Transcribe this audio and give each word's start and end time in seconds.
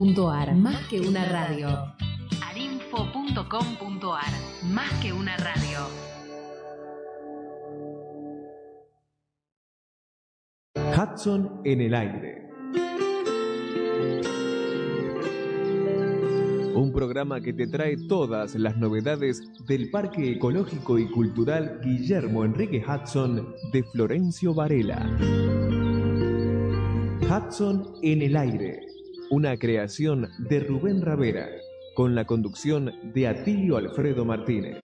Más 0.00 0.88
que 0.88 0.98
una 1.00 1.24
radio. 1.24 1.68
arinfo.com.ar. 2.44 4.24
Más 4.64 4.90
que 5.00 5.12
una 5.12 5.36
radio. 5.36 5.78
Hudson 10.74 11.60
en 11.64 11.80
el 11.80 11.94
aire. 11.94 12.50
Un 16.74 16.92
programa 16.92 17.40
que 17.40 17.52
te 17.52 17.68
trae 17.68 17.96
todas 18.08 18.56
las 18.56 18.76
novedades 18.76 19.40
del 19.64 19.90
Parque 19.92 20.32
Ecológico 20.32 20.98
y 20.98 21.08
Cultural 21.08 21.80
Guillermo 21.84 22.44
Enrique 22.44 22.84
Hudson 22.84 23.54
de 23.72 23.84
Florencio 23.84 24.54
Varela. 24.54 25.08
Hudson 27.30 27.94
en 28.02 28.22
el 28.22 28.36
aire, 28.36 28.93
una 29.30 29.56
creación 29.56 30.28
de 30.38 30.60
Rubén 30.60 31.02
Ravera, 31.02 31.48
con 31.94 32.14
la 32.14 32.24
conducción 32.24 32.92
de 33.14 33.28
Atilio 33.28 33.76
Alfredo 33.76 34.24
Martínez. 34.24 34.80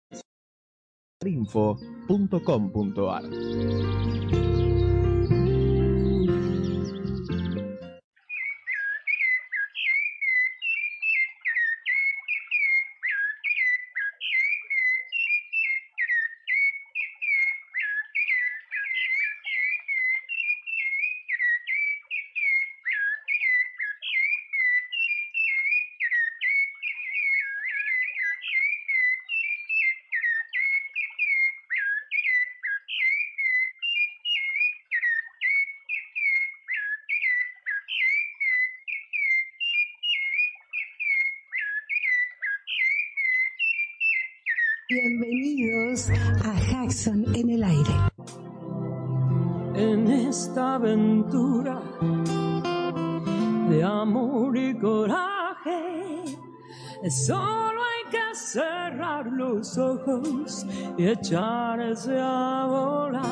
Y 60.97 61.07
echarse 61.07 62.19
a 62.21 62.67
volar. 62.67 63.25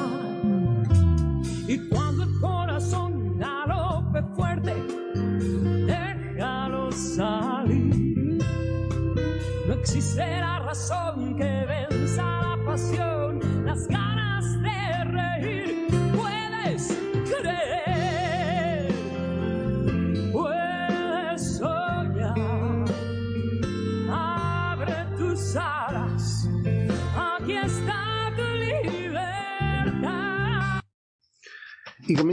Y 1.67 1.89
cuando 1.89 2.23
el 2.25 2.41
corazón 2.41 3.39
galope 3.39 4.23
fuerte, 4.35 4.75
déjalo 5.87 6.91
salir. 6.93 8.39
No 9.67 9.75
existirá 9.75 10.61
razón 10.61 11.37
que 11.37 11.67
venza 11.67 12.23
la 12.23 12.57
pasión, 12.65 13.08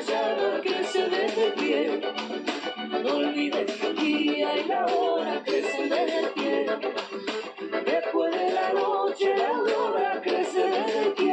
Amurallada, 0.00 0.60
crece 0.60 1.08
desde 1.08 1.50
pie. 1.52 2.00
No 3.02 3.16
olvides 3.16 3.82
el 3.82 3.96
día 3.96 4.56
y 4.56 4.64
la 4.64 4.86
hora, 4.86 5.42
crece 5.44 5.82
desde 5.82 6.28
pie. 6.34 6.66
Después 7.84 8.34
de 8.34 8.52
la 8.52 8.72
noche, 8.72 9.36
la 9.36 9.48
aurora 9.48 10.20
crece 10.22 10.60
desde 10.60 11.10
pie. 11.10 11.29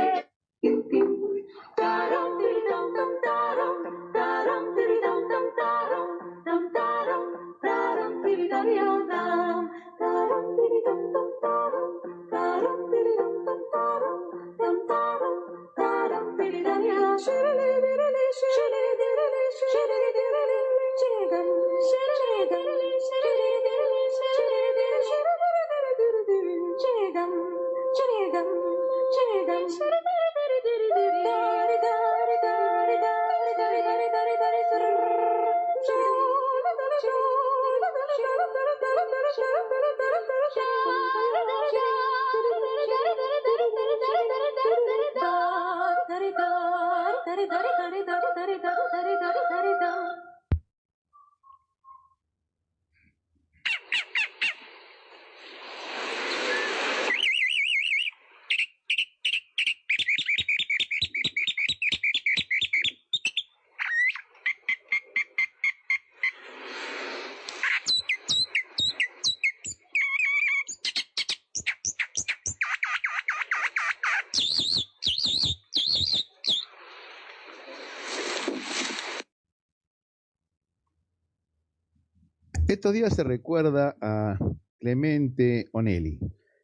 Días 82.91 83.15
se 83.15 83.23
recuerda 83.23 83.97
a 83.99 84.39
Clemente 84.79 85.67
Onelli. 85.73 86.19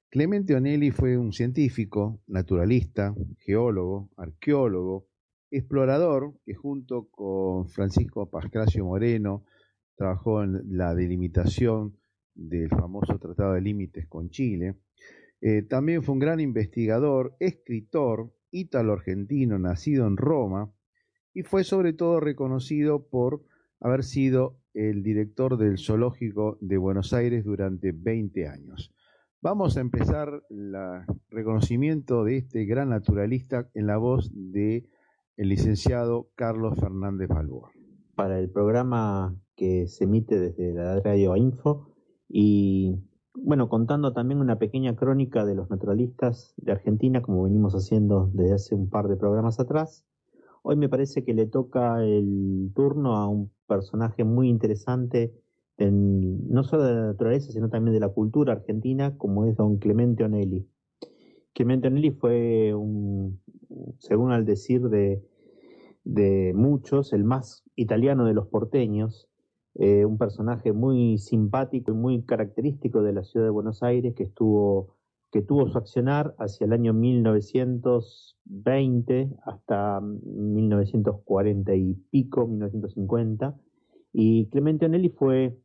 Clemente 0.10 0.56
Onelli 0.56 0.90
fue 0.90 1.18
un 1.18 1.34
científico, 1.34 2.22
naturalista, 2.28 3.14
geólogo, 3.40 4.10
arqueólogo, 4.16 5.08
explorador 5.52 6.34
que 6.46 6.54
junto 6.54 7.10
con 7.10 7.68
Francisco 7.68 8.30
Pascasio 8.30 8.86
Moreno 8.86 9.44
trabajó 9.96 10.44
en 10.44 10.62
la 10.78 10.96
delimitación 10.96 11.98
del 12.34 12.70
famoso 12.70 13.20
Tratado 13.20 13.54
de 13.54 13.62
Límites 13.62 14.08
con 14.08 14.30
Chile. 14.30 14.75
Eh, 15.42 15.64
también 15.64 16.04
fue 16.04 16.14
un 16.14 16.20
gran 16.20 16.40
investigador, 16.40 17.36
escritor, 17.40 18.34
ítalo-argentino, 18.50 19.60
nacido 19.60 20.08
en 20.08 20.16
Roma, 20.16 20.74
y 21.34 21.44
fue 21.44 21.66
sobre 21.66 21.92
todo 21.92 22.22
reconocido 22.22 23.08
por 23.08 23.44
haber 23.81 24.04
sido 24.04 24.62
el 24.74 25.04
director 25.04 25.58
del 25.58 25.78
Zoológico 25.78 26.58
de 26.62 26.78
Buenos 26.78 27.14
Aires 27.14 27.44
durante 27.44 27.92
20 27.92 28.48
años. 28.48 28.92
Vamos 29.42 29.75
a 29.78 29.81
empezar 29.81 30.44
el 30.50 30.74
reconocimiento 31.30 32.24
de 32.24 32.38
este 32.38 32.66
gran 32.66 32.90
naturalista 32.90 33.70
en 33.74 33.88
la 33.88 33.98
voz 33.98 34.31
de 34.34 34.90
el 35.36 35.50
licenciado 35.50 36.30
Carlos 36.36 36.80
Fernández 36.80 37.28
Balboa. 37.28 37.72
Para 38.16 38.40
el 38.40 38.50
programa 38.50 39.36
que 39.56 39.88
se 39.88 40.06
emite 40.06 40.40
desde 40.40 40.74
la 40.74 41.00
radio 41.02 41.36
Info 41.36 41.94
y 42.30 42.96
bueno, 43.36 43.68
contando 43.68 44.14
también 44.14 44.40
una 44.40 44.60
pequeña 44.60 44.96
crónica 44.96 45.44
de 45.44 45.56
los 45.56 45.70
naturalistas 45.70 46.54
de 46.58 46.72
Argentina, 46.72 47.22
como 47.22 47.44
venimos 47.44 47.74
haciendo 47.74 48.30
desde 48.34 48.54
hace 48.54 48.75
un 48.75 48.90
par 48.90 49.08
de 49.08 49.18
programas 49.18 49.60
atrás. 49.60 50.06
Hoy 50.65 50.77
me 50.77 50.88
parece 50.88 51.25
que 51.25 51.33
le 51.33 51.45
toca 51.45 52.01
el 52.06 52.71
turno 52.74 53.18
a 53.18 53.27
un 53.27 53.51
personaje 53.68 54.24
muy 54.24 54.48
interesante, 54.48 55.33
en, 55.77 56.48
no 56.48 56.63
solo 56.63 56.83
de 56.83 56.94
la 56.94 57.06
naturaleza, 57.07 57.51
sino 57.51 57.69
también 57.69 57.94
de 57.94 58.00
la 58.00 58.07
cultura 58.07 58.54
argentina, 58.54 59.18
como 59.18 59.45
es 59.45 59.57
don 59.57 59.77
Clemente 59.77 60.24
Onelli. 60.24 60.65
Clemente 61.54 61.89
Onelli 61.89 62.12
fue, 62.12 62.74
un, 62.74 63.42
según 63.98 64.31
al 64.31 64.45
decir 64.45 64.83
de, 64.88 65.21
muchos, 66.56 67.12
el 67.12 67.25
más 67.25 67.65
italiano 67.75 68.24
de 68.24 68.33
los 68.33 68.48
porteños, 68.48 69.27
eh, 69.75 70.06
un 70.06 70.18
personaje 70.18 70.71
muy 70.71 71.18
simpático 71.18 71.92
y 71.92 71.95
muy 71.95 72.24
característico 72.24 73.04
de 73.04 73.12
la 73.12 73.24
ciudad 73.25 73.48
de 73.48 73.51
Buenos 73.51 73.83
Aires 73.83 74.13
que 74.15 74.24
estuvo 74.24 74.95
que 75.34 75.42
tuvo 75.42 75.68
su 75.68 75.78
accionar 75.80 76.36
hacia 76.38 76.66
el 76.66 76.74
año 76.74 76.94
1920 76.94 79.32
hasta 79.44 80.00
1940 80.00 81.76
y 81.76 81.96
pico, 82.12 82.46
1950. 82.48 83.56
Y 84.14 84.48
Clemente 84.52 84.86
Onelli 84.86 85.10
fue 85.10 85.58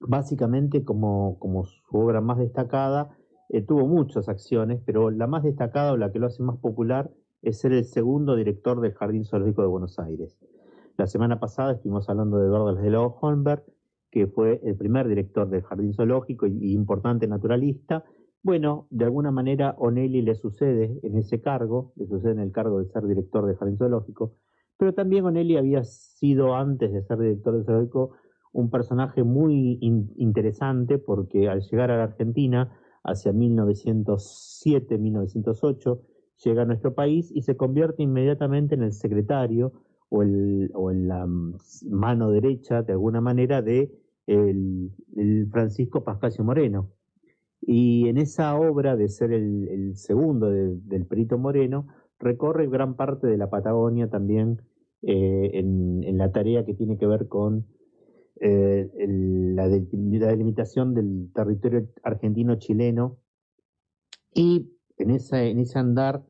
básicamente 0.00 0.84
como, 0.84 1.38
como 1.38 1.64
su 1.64 1.96
obra 1.96 2.20
más 2.20 2.38
destacada, 2.38 3.16
eh, 3.50 3.62
tuvo 3.62 3.86
muchas 3.86 4.28
acciones, 4.28 4.82
pero 4.84 5.12
la 5.12 5.28
más 5.28 5.44
destacada 5.44 5.92
o 5.92 5.96
la 5.96 6.10
que 6.10 6.18
lo 6.18 6.26
hace 6.26 6.42
más 6.42 6.58
popular 6.58 7.08
es 7.42 7.60
ser 7.60 7.72
el 7.72 7.84
segundo 7.84 8.34
director 8.34 8.80
del 8.80 8.94
Jardín 8.94 9.24
Zoológico 9.24 9.62
de 9.62 9.68
Buenos 9.68 10.00
Aires. 10.00 10.36
La 10.96 11.06
semana 11.06 11.38
pasada 11.38 11.70
estuvimos 11.72 12.08
hablando 12.08 12.38
de 12.38 12.46
Eduardo 12.46 12.72
Laszlo 12.72 13.16
Holmberg, 13.20 13.62
que 14.10 14.26
fue 14.26 14.60
el 14.64 14.74
primer 14.76 15.06
director 15.06 15.48
del 15.48 15.62
Jardín 15.62 15.94
Zoológico 15.94 16.46
y, 16.46 16.72
importante 16.72 17.28
naturalista. 17.28 18.04
Bueno, 18.42 18.88
de 18.90 19.04
alguna 19.04 19.30
manera 19.30 19.76
Onelli 19.78 20.22
le 20.22 20.34
sucede 20.34 20.98
en 21.02 21.16
ese 21.16 21.40
cargo, 21.40 21.92
le 21.96 22.06
sucede 22.06 22.32
en 22.32 22.40
el 22.40 22.50
cargo 22.50 22.80
de 22.80 22.86
ser 22.86 23.06
director 23.06 23.46
del 23.46 23.56
Jardín 23.56 23.78
Zoológico, 23.78 24.34
pero 24.76 24.92
también 24.94 25.24
Onelli 25.24 25.56
había 25.56 25.84
sido 25.84 26.56
antes 26.56 26.92
de 26.92 27.02
ser 27.02 27.18
director 27.18 27.54
del 27.54 27.64
Zoológico 27.64 28.16
un 28.52 28.70
personaje 28.70 29.22
muy 29.22 29.78
interesante 29.80 30.98
porque 30.98 31.48
al 31.48 31.62
llegar 31.62 31.90
a 31.90 31.96
la 31.96 32.04
Argentina 32.04 32.78
hacia 33.04 33.32
1907-1908 33.32 36.00
llega 36.44 36.62
a 36.62 36.66
nuestro 36.66 36.94
país 36.94 37.30
y 37.32 37.42
se 37.42 37.56
convierte 37.56 38.02
inmediatamente 38.02 38.74
en 38.74 38.82
el 38.82 38.92
secretario 38.92 39.72
o, 40.08 40.22
el, 40.22 40.70
o 40.74 40.90
en 40.90 41.06
la 41.08 41.26
mano 41.88 42.30
derecha, 42.30 42.82
de 42.82 42.92
alguna 42.92 43.20
manera, 43.20 43.62
de 43.62 43.92
el, 44.26 44.90
Francisco 45.50 46.04
Pascasio 46.04 46.44
Moreno. 46.44 46.90
Y 47.64 48.08
en 48.08 48.18
esa 48.18 48.58
obra 48.58 48.96
de 48.96 49.08
ser 49.08 49.32
el, 49.32 49.96
segundo 49.96 50.50
del 50.50 51.06
Perito 51.06 51.38
Moreno, 51.38 51.86
recorre 52.18 52.68
gran 52.68 52.96
parte 52.96 53.26
de 53.26 53.36
la 53.36 53.50
Patagonia 53.50 54.08
también 54.08 54.62
eh, 55.02 55.50
en, 55.54 56.18
la 56.18 56.32
tarea 56.32 56.64
que 56.64 56.74
tiene 56.74 56.98
que 56.98 57.06
ver 57.06 57.28
con 57.28 57.66
eh, 58.40 58.90
la, 58.98 59.68
delimitación 59.68 60.94
del 60.94 61.30
territorio 61.34 61.88
argentino-chileno. 62.02 63.18
Y 64.34 64.72
en, 64.98 65.10
en 65.10 65.58
ese 65.58 65.78
andar 65.78 66.24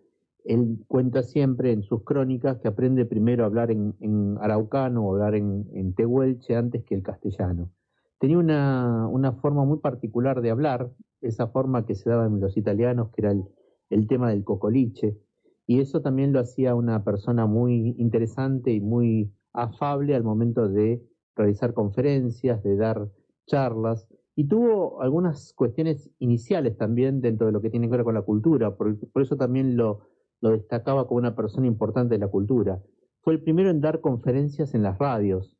él 0.44 0.84
cuenta 0.88 1.23
siempre 1.23 1.73
en 1.73 1.82
sus 1.82 2.02
crónicas 2.02 2.58
que 2.58 2.69
aprende 2.69 3.05
primero 3.05 3.44
a 3.44 3.46
hablar 3.46 3.70
en, 3.70 4.37
araucano 4.40 5.05
o 5.05 5.12
hablar 5.12 5.34
en, 5.34 5.94
tehuelche 5.94 6.56
antes 6.56 6.84
que 6.84 6.94
el 6.94 7.02
castellano. 7.02 7.70
Tenía 8.23 8.39
una, 8.39 9.33
forma 9.43 9.65
muy 9.65 9.81
particular 9.81 10.43
de 10.43 10.51
hablar, 10.51 10.93
esa 11.23 11.49
forma 11.49 11.87
que 11.87 11.97
se 11.97 12.09
daba 12.09 12.27
en 12.27 12.39
los 12.39 12.57
italianos, 12.57 13.11
que 13.11 13.23
era 13.23 13.33
el, 13.33 14.07
tema 14.07 14.31
del 14.31 14.45
cocoliche, 14.45 15.19
y 15.67 15.81
eso 15.81 16.03
también 16.03 16.33
lo 16.33 16.39
hacía 16.39 16.77
una 16.77 17.03
persona 17.03 17.47
muy 17.47 17.97
interesante 17.99 18.71
y 18.71 18.81
muy 18.81 19.35
afable 19.53 20.15
al 20.15 20.23
momento 20.23 20.69
de 20.69 21.03
realizar 21.35 21.75
conferencias, 21.75 22.63
de 22.63 22.77
dar 22.77 23.11
charlas, 23.49 24.07
y 24.37 24.47
tuvo 24.47 25.03
algunas 25.03 25.53
cuestiones 25.55 26.09
iniciales 26.21 26.77
también 26.77 27.23
dentro 27.23 27.49
de 27.49 27.53
lo 27.53 27.61
que 27.61 27.71
tiene 27.71 27.89
que 27.89 27.97
ver 27.97 28.05
con 28.05 28.15
la 28.15 28.23
cultura, 28.23 28.77
por 28.77 29.21
eso 29.21 29.37
también 29.37 29.77
lo, 29.77 30.07
lo 30.41 30.51
destacaba 30.51 31.09
como 31.09 31.19
una 31.19 31.35
persona 31.35 31.67
importante 31.67 32.15
de 32.15 32.21
la 32.21 32.29
cultura. 32.29 32.81
Fue 33.23 33.33
el 33.33 33.43
primero 33.43 33.69
en 33.69 33.81
dar 33.81 34.01
conferencias 34.01 34.75
en 34.75 34.85
las 34.85 34.97
radios. 34.97 35.57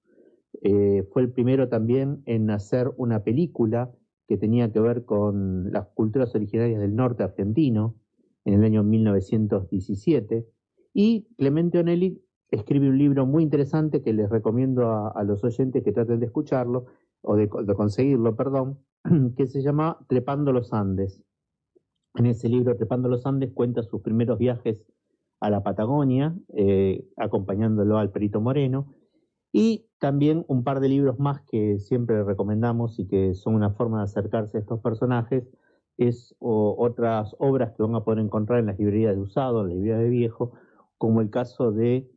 Eh, 0.61 1.03
fue 1.13 1.23
el 1.23 1.33
primero 1.33 1.69
también 1.69 2.23
en 2.27 2.51
hacer 2.51 2.93
una 2.97 3.25
película 3.25 3.91
que 4.29 4.37
tenía 4.37 4.71
que 4.71 4.81
ver 4.81 5.05
con 5.05 5.73
las 5.73 5.89
culturas 5.89 6.35
originarias 6.35 6.81
del 6.81 6.95
norte 6.95 7.23
argentino 7.23 7.97
en 8.45 8.55
el 8.55 8.65
año 8.65 8.83
1917. 8.83 10.47
Y 10.95 11.27
Clemente 11.37 11.79
Onelli 11.79 12.23
escribe 12.51 12.89
un 12.89 12.99
libro 12.99 13.27
muy 13.27 13.43
interesante 13.43 14.03
que 14.03 14.13
les 14.13 14.29
recomiendo 14.29 15.11
a, 15.15 15.25
los 15.25 15.43
oyentes 15.43 15.83
que 15.83 15.93
traten 15.93 16.21
de 16.21 16.27
escucharlo, 16.27 16.87
o 17.23 17.37
de 17.37 17.49
conseguirlo, 17.49 18.35
perdón, 18.37 18.81
que 19.37 19.47
se 19.47 19.63
llama 19.63 19.99
Trepando 20.09 20.53
los 20.53 20.73
Andes. 20.73 21.23
En 22.15 22.27
ese 22.27 22.49
libro, 22.49 22.77
Trepando 22.77 23.09
los 23.09 23.25
Andes, 23.27 23.53
cuenta 23.53 23.83
sus 23.83 24.03
primeros 24.03 24.39
viajes 24.39 24.85
a 25.41 25.51
la 25.51 25.63
Patagonia, 25.63 26.37
eh, 26.55 27.05
acompañándolo 27.17 27.99
al 27.99 28.11
Perito 28.11 28.41
Moreno, 28.41 28.95
y 29.53 29.87
también 29.99 30.45
un 30.49 30.65
par 30.65 30.81
de 30.81 30.89
libros 30.89 31.19
más 31.19 31.43
que 31.43 31.79
siempre 31.79 32.25
recomendamos 32.25 32.99
y 32.99 33.07
que 33.07 33.35
son 33.35 33.55
una 33.55 33.71
forma 33.71 33.99
de 33.99 34.05
acercarse 34.05 34.57
a 34.57 34.61
estos 34.61 34.81
personajes, 34.81 35.49
es 35.99 36.35
otras 36.39 37.37
obras 37.39 37.73
que 37.77 37.83
van 37.83 37.95
a 37.95 38.03
poder 38.03 38.19
encontrar 38.21 38.59
en 38.59 38.67
las 38.67 38.79
librerías 38.79 39.15
de 39.15 39.21
usado, 39.21 39.61
en 39.61 39.69
las 39.69 39.77
librerías 39.77 40.01
de 40.01 40.09
viejo, 40.09 40.53
como 40.99 41.21
el 41.21 41.31
caso 41.31 41.71
de 41.71 42.11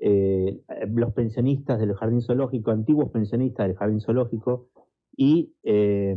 eh, 0.00 0.60
los 0.88 1.12
pensionistas 1.12 1.80
del 1.80 1.94
Jardín 1.94 2.20
Zoológico, 2.20 2.70
antiguos 2.70 3.10
pensionistas 3.10 3.66
del 3.66 3.76
Jardín 3.76 4.00
Zoológico, 4.00 4.68
y 5.16 5.54
eh, 5.62 6.16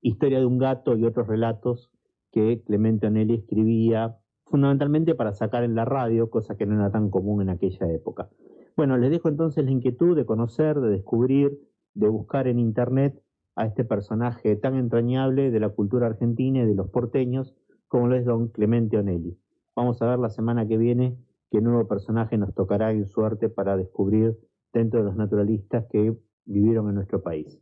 Historia 0.00 0.38
de 0.38 0.46
un 0.46 0.58
gato 0.58 0.96
y 0.96 1.04
otros 1.04 1.26
relatos 1.26 1.90
que 2.30 2.62
Clemente 2.64 3.06
Onelli 3.06 3.34
escribía 3.34 4.18
fundamentalmente 4.44 5.14
para 5.14 5.32
sacar 5.32 5.64
en 5.64 5.74
la 5.74 5.84
radio, 5.84 6.30
cosa 6.30 6.56
que 6.56 6.66
no 6.66 6.74
era 6.74 6.90
tan 6.90 7.10
común 7.10 7.42
en 7.42 7.48
aquella 7.48 7.90
época. 7.90 8.28
Bueno, 8.76 8.96
les 8.96 9.10
dejo 9.10 9.28
entonces 9.28 9.64
la 9.64 9.70
inquietud 9.70 10.16
de 10.16 10.26
conocer, 10.26 10.80
de 10.80 10.90
descubrir, 10.90 11.58
de 11.94 12.08
buscar 12.08 12.48
en 12.48 12.58
internet 12.58 13.22
a 13.54 13.66
este 13.66 13.84
personaje 13.84 14.56
tan 14.56 14.74
entrañable 14.74 15.50
de 15.52 15.60
la 15.60 15.68
cultura 15.68 16.08
argentina 16.08 16.62
y 16.62 16.66
de 16.66 16.74
los 16.74 16.90
porteños 16.90 17.54
como 17.86 18.08
lo 18.08 18.16
es 18.16 18.24
don 18.24 18.48
Clemente 18.48 18.98
Onelli. 18.98 19.38
Vamos 19.76 20.02
a 20.02 20.06
ver 20.06 20.18
la 20.18 20.30
semana 20.30 20.66
que 20.66 20.76
viene 20.76 21.16
qué 21.50 21.60
nuevo 21.60 21.86
personaje 21.86 22.36
nos 22.36 22.52
tocará 22.52 22.90
en 22.90 23.06
suerte 23.06 23.48
para 23.48 23.76
descubrir 23.76 24.36
dentro 24.72 25.00
de 25.00 25.06
los 25.06 25.16
naturalistas 25.16 25.86
que 25.88 26.16
vivieron 26.44 26.88
en 26.88 26.96
nuestro 26.96 27.22
país. 27.22 27.60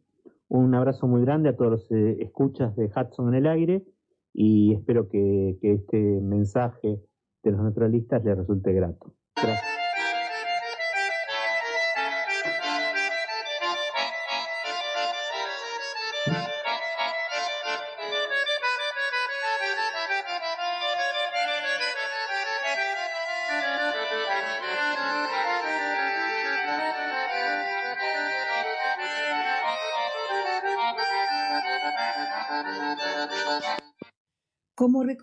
Un 0.49 0.75
abrazo 0.75 1.07
muy 1.07 1.21
grande 1.21 1.51
a 1.51 1.57
todos 1.57 1.71
los 1.71 1.93
eh, 1.93 2.23
escuchas 2.23 2.75
de 2.77 2.87
Hudson 2.87 3.29
en 3.29 3.35
el 3.35 3.47
aire 3.47 3.85
y 4.33 4.73
espero 4.73 5.09
que, 5.11 5.59
que 5.61 5.73
este 5.73 6.21
mensaje 6.23 7.01
de 7.43 7.51
los 7.51 7.61
naturalistas 7.61 8.25
les 8.25 8.37
resulte 8.37 8.73
grato. 8.73 9.15
Gracias. 9.37 9.82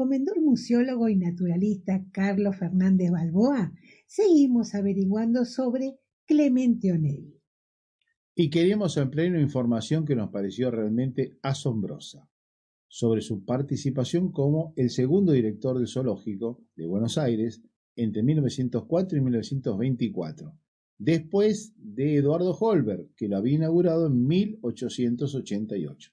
Recomendó 0.10 0.34
el 0.34 0.42
museólogo 0.42 1.08
y 1.08 1.16
naturalista 1.16 2.04
Carlos 2.12 2.56
Fernández 2.56 3.12
Balboa, 3.12 3.72
seguimos 4.08 4.74
averiguando 4.74 5.46
sobre 5.46 6.00
Clemente 6.26 6.92
Onelli. 6.92 7.40
Y 8.34 8.50
queríamos 8.50 8.98
ampliar 8.98 9.30
una 9.30 9.42
información 9.42 10.06
que 10.06 10.16
nos 10.16 10.32
pareció 10.32 10.72
realmente 10.72 11.38
asombrosa 11.44 12.28
sobre 12.88 13.22
su 13.22 13.46
participación 13.46 14.32
como 14.32 14.74
el 14.78 14.90
segundo 14.90 15.32
director 15.32 15.78
del 15.78 15.88
zoológico 15.88 16.64
de 16.76 16.88
Buenos 16.88 17.20
Aires 17.20 17.62
entre 17.96 18.24
1904 18.24 19.16
y 19.16 19.22
1924, 19.22 20.58
después 20.98 21.76
de 21.78 22.16
Eduardo 22.16 22.58
Holberg, 22.60 23.14
que 23.16 23.28
lo 23.28 23.38
había 23.38 23.58
inaugurado 23.58 24.08
en 24.08 24.26
1888. 24.26 26.12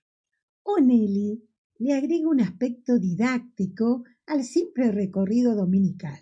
Onelli 0.65 1.43
le 1.79 1.93
agrega 1.93 2.29
un 2.29 2.41
aspecto 2.41 2.99
didáctico 2.99 4.05
al 4.27 4.45
simple 4.45 4.91
recorrido 4.93 5.55
dominical. 5.55 6.19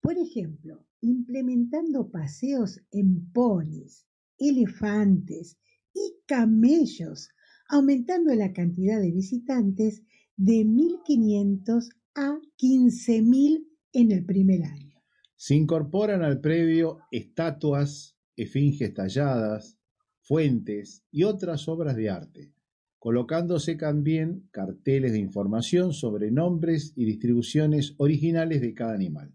Por 0.00 0.16
ejemplo, 0.18 0.86
implementando 1.00 2.10
paseos 2.10 2.80
en 2.90 3.30
ponis, 3.32 4.06
elefantes 4.38 5.58
y 5.94 6.16
camellos, 6.26 7.30
aumentando 7.68 8.34
la 8.34 8.52
cantidad 8.52 9.00
de 9.00 9.12
visitantes 9.12 10.02
de 10.36 10.64
1.500 10.64 11.88
a 12.14 12.38
15.000 12.58 13.66
en 13.92 14.12
el 14.12 14.24
primer 14.24 14.64
año. 14.64 15.02
Se 15.36 15.54
incorporan 15.54 16.22
al 16.22 16.40
predio 16.40 16.98
estatuas, 17.10 18.16
esfinges 18.36 18.92
talladas, 18.94 19.78
fuentes 20.20 21.04
y 21.10 21.24
otras 21.24 21.66
obras 21.68 21.96
de 21.96 22.10
arte, 22.10 22.52
colocándose 23.00 23.76
también 23.76 24.46
carteles 24.52 25.12
de 25.12 25.18
información 25.18 25.94
sobre 25.94 26.30
nombres 26.30 26.92
y 26.94 27.06
distribuciones 27.06 27.94
originales 27.96 28.60
de 28.60 28.74
cada 28.74 28.94
animal. 28.94 29.34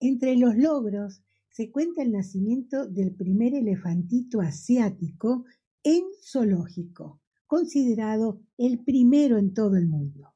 Entre 0.00 0.36
los 0.36 0.56
logros 0.56 1.22
se 1.50 1.70
cuenta 1.70 2.02
el 2.02 2.12
nacimiento 2.12 2.88
del 2.88 3.14
primer 3.14 3.54
elefantito 3.54 4.40
asiático 4.40 5.44
en 5.82 6.02
zoológico, 6.22 7.20
considerado 7.46 8.40
el 8.56 8.82
primero 8.82 9.36
en 9.36 9.52
todo 9.52 9.76
el 9.76 9.86
mundo. 9.86 10.32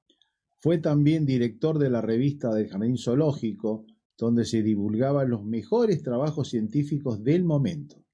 Fue 0.60 0.76
también 0.76 1.24
director 1.24 1.78
de 1.78 1.88
la 1.88 2.02
revista 2.02 2.54
del 2.54 2.68
Jardín 2.68 2.98
Zoológico, 2.98 3.86
donde 4.18 4.44
se 4.44 4.62
divulgaban 4.62 5.30
los 5.30 5.42
mejores 5.42 6.02
trabajos 6.02 6.50
científicos 6.50 7.24
del 7.24 7.44
momento. 7.44 8.04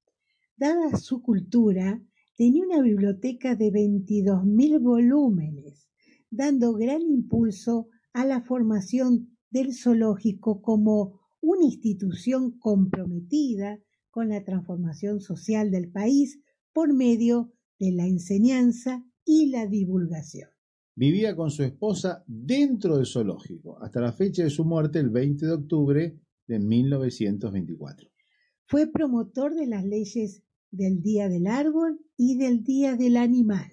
Dada 0.55 0.97
su 0.97 1.21
cultura, 1.21 2.01
tenía 2.37 2.63
una 2.63 2.81
biblioteca 2.81 3.55
de 3.55 3.71
22.000 3.71 4.81
volúmenes, 4.81 5.87
dando 6.29 6.73
gran 6.73 7.01
impulso 7.01 7.87
a 8.13 8.25
la 8.25 8.41
formación 8.41 9.37
del 9.49 9.73
zoológico 9.73 10.61
como 10.61 11.21
una 11.41 11.65
institución 11.65 12.57
comprometida 12.59 13.79
con 14.09 14.29
la 14.29 14.43
transformación 14.43 15.21
social 15.21 15.71
del 15.71 15.91
país 15.91 16.39
por 16.73 16.93
medio 16.93 17.53
de 17.79 17.91
la 17.91 18.07
enseñanza 18.07 19.05
y 19.23 19.47
la 19.47 19.67
divulgación. 19.67 20.49
Vivía 20.95 21.35
con 21.35 21.51
su 21.51 21.63
esposa 21.63 22.23
dentro 22.25 22.97
del 22.97 23.05
zoológico 23.05 23.81
hasta 23.83 23.99
la 23.99 24.13
fecha 24.13 24.43
de 24.43 24.49
su 24.49 24.63
muerte 24.63 24.99
el 24.99 25.09
20 25.09 25.45
de 25.45 25.51
octubre 25.51 26.19
de 26.47 26.59
1924. 26.59 28.09
Fue 28.65 28.87
promotor 28.87 29.53
de 29.53 29.67
las 29.67 29.83
leyes 29.83 30.44
del 30.75 31.01
Día 31.01 31.29
del 31.29 31.47
Árbol 31.47 31.99
y 32.17 32.37
del 32.37 32.63
Día 32.63 32.95
del 32.95 33.17
Animal. 33.17 33.71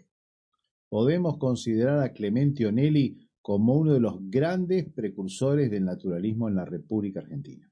Podemos 0.89 1.39
considerar 1.39 2.01
a 2.01 2.13
Clemente 2.13 2.67
Onelli 2.67 3.29
como 3.41 3.75
uno 3.75 3.95
de 3.95 4.01
los 4.01 4.19
grandes 4.31 4.93
precursores 4.93 5.71
del 5.71 5.85
naturalismo 5.85 6.49
en 6.49 6.57
la 6.57 6.65
República 6.65 7.21
Argentina. 7.21 7.72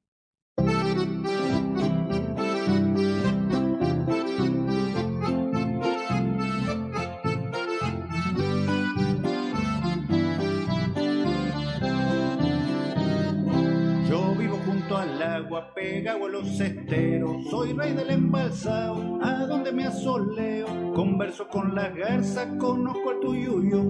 Soy 16.60 17.72
rey 17.72 17.94
del 17.94 18.10
embalsado, 18.10 19.18
a 19.22 19.46
donde 19.46 19.72
me 19.72 19.86
asoleo. 19.86 20.92
Converso 20.92 21.48
con 21.48 21.74
las 21.74 21.94
garzas, 21.94 22.48
conozco 22.58 23.08
al 23.08 23.20
tuyuyo. 23.20 23.82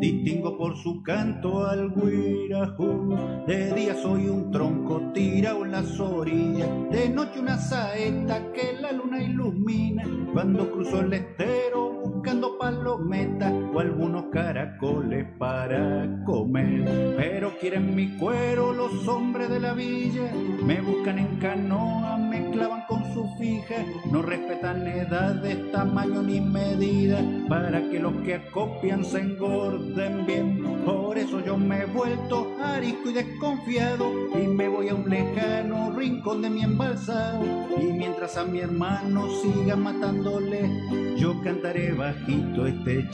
Distingo 0.00 0.58
por 0.58 0.76
su 0.76 1.04
canto 1.04 1.64
al 1.64 1.88
guirajú. 1.90 3.16
De 3.46 3.72
día 3.74 3.94
soy 3.94 4.26
un 4.26 4.50
tronco 4.50 5.12
tirado 5.14 5.64
en 5.64 5.70
las 5.70 6.00
orillas. 6.00 6.68
De 6.90 7.08
noche 7.08 7.38
una 7.38 7.58
saeta 7.58 8.52
que 8.52 8.72
la 8.80 8.90
luna 8.90 9.22
ilumina. 9.22 10.02
Cuando 10.32 10.68
cruzo 10.72 11.02
el 11.02 11.12
estero 11.12 11.92
buscando 12.26 12.58
palometas 12.58 13.52
algunos 13.80 14.26
caracoles 14.32 15.26
para 15.38 16.22
comer. 16.24 17.14
Pero 17.16 17.58
quieren 17.58 17.94
mi 17.94 18.16
cuero 18.16 18.72
los 18.72 19.06
hombres 19.08 19.48
de 19.48 19.60
la 19.60 19.74
villa, 19.74 20.30
me 20.64 20.80
buscan 20.80 21.18
en 21.18 21.36
canoa, 21.36 22.16
me 22.16 22.50
clavan 22.50 22.84
con 22.88 23.04
su 23.12 23.28
fija, 23.38 23.76
no 24.10 24.22
respetan 24.22 24.86
edades, 24.86 25.70
tamaño 25.72 26.22
ni 26.22 26.40
medida, 26.40 27.18
para 27.48 27.80
que 27.90 27.98
los 27.98 28.14
que 28.22 28.34
acopian 28.34 29.04
se 29.04 29.20
engorden 29.20 30.26
bien. 30.26 30.62
Por 30.84 31.18
eso 31.18 31.44
yo 31.44 31.56
me 31.56 31.82
he 31.82 31.86
vuelto 31.86 32.54
arisco 32.60 33.10
y 33.10 33.14
desconfiado 33.14 34.10
y 34.34 34.46
me 34.46 34.68
voy 34.68 34.88
a 34.88 34.94
un 34.94 35.08
lejano 35.08 35.92
rincón 35.96 36.42
de 36.42 36.50
mi 36.50 36.62
embalsado. 36.62 37.44
Y 37.80 37.92
mientras 37.92 38.36
a 38.36 38.44
mi 38.44 38.60
hermano 38.60 39.28
siga 39.42 39.76
matándole, 39.76 40.70
yo 41.16 41.40
cantaré 41.42 41.92
bajito 41.92 42.66
este 42.66 43.08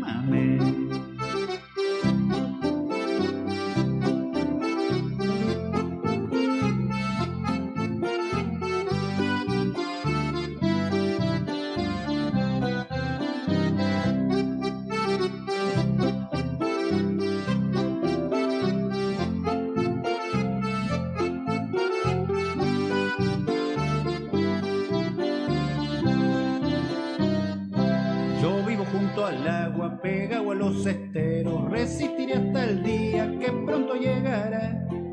llámame. 0.00 0.58
Yo 0.90 1.03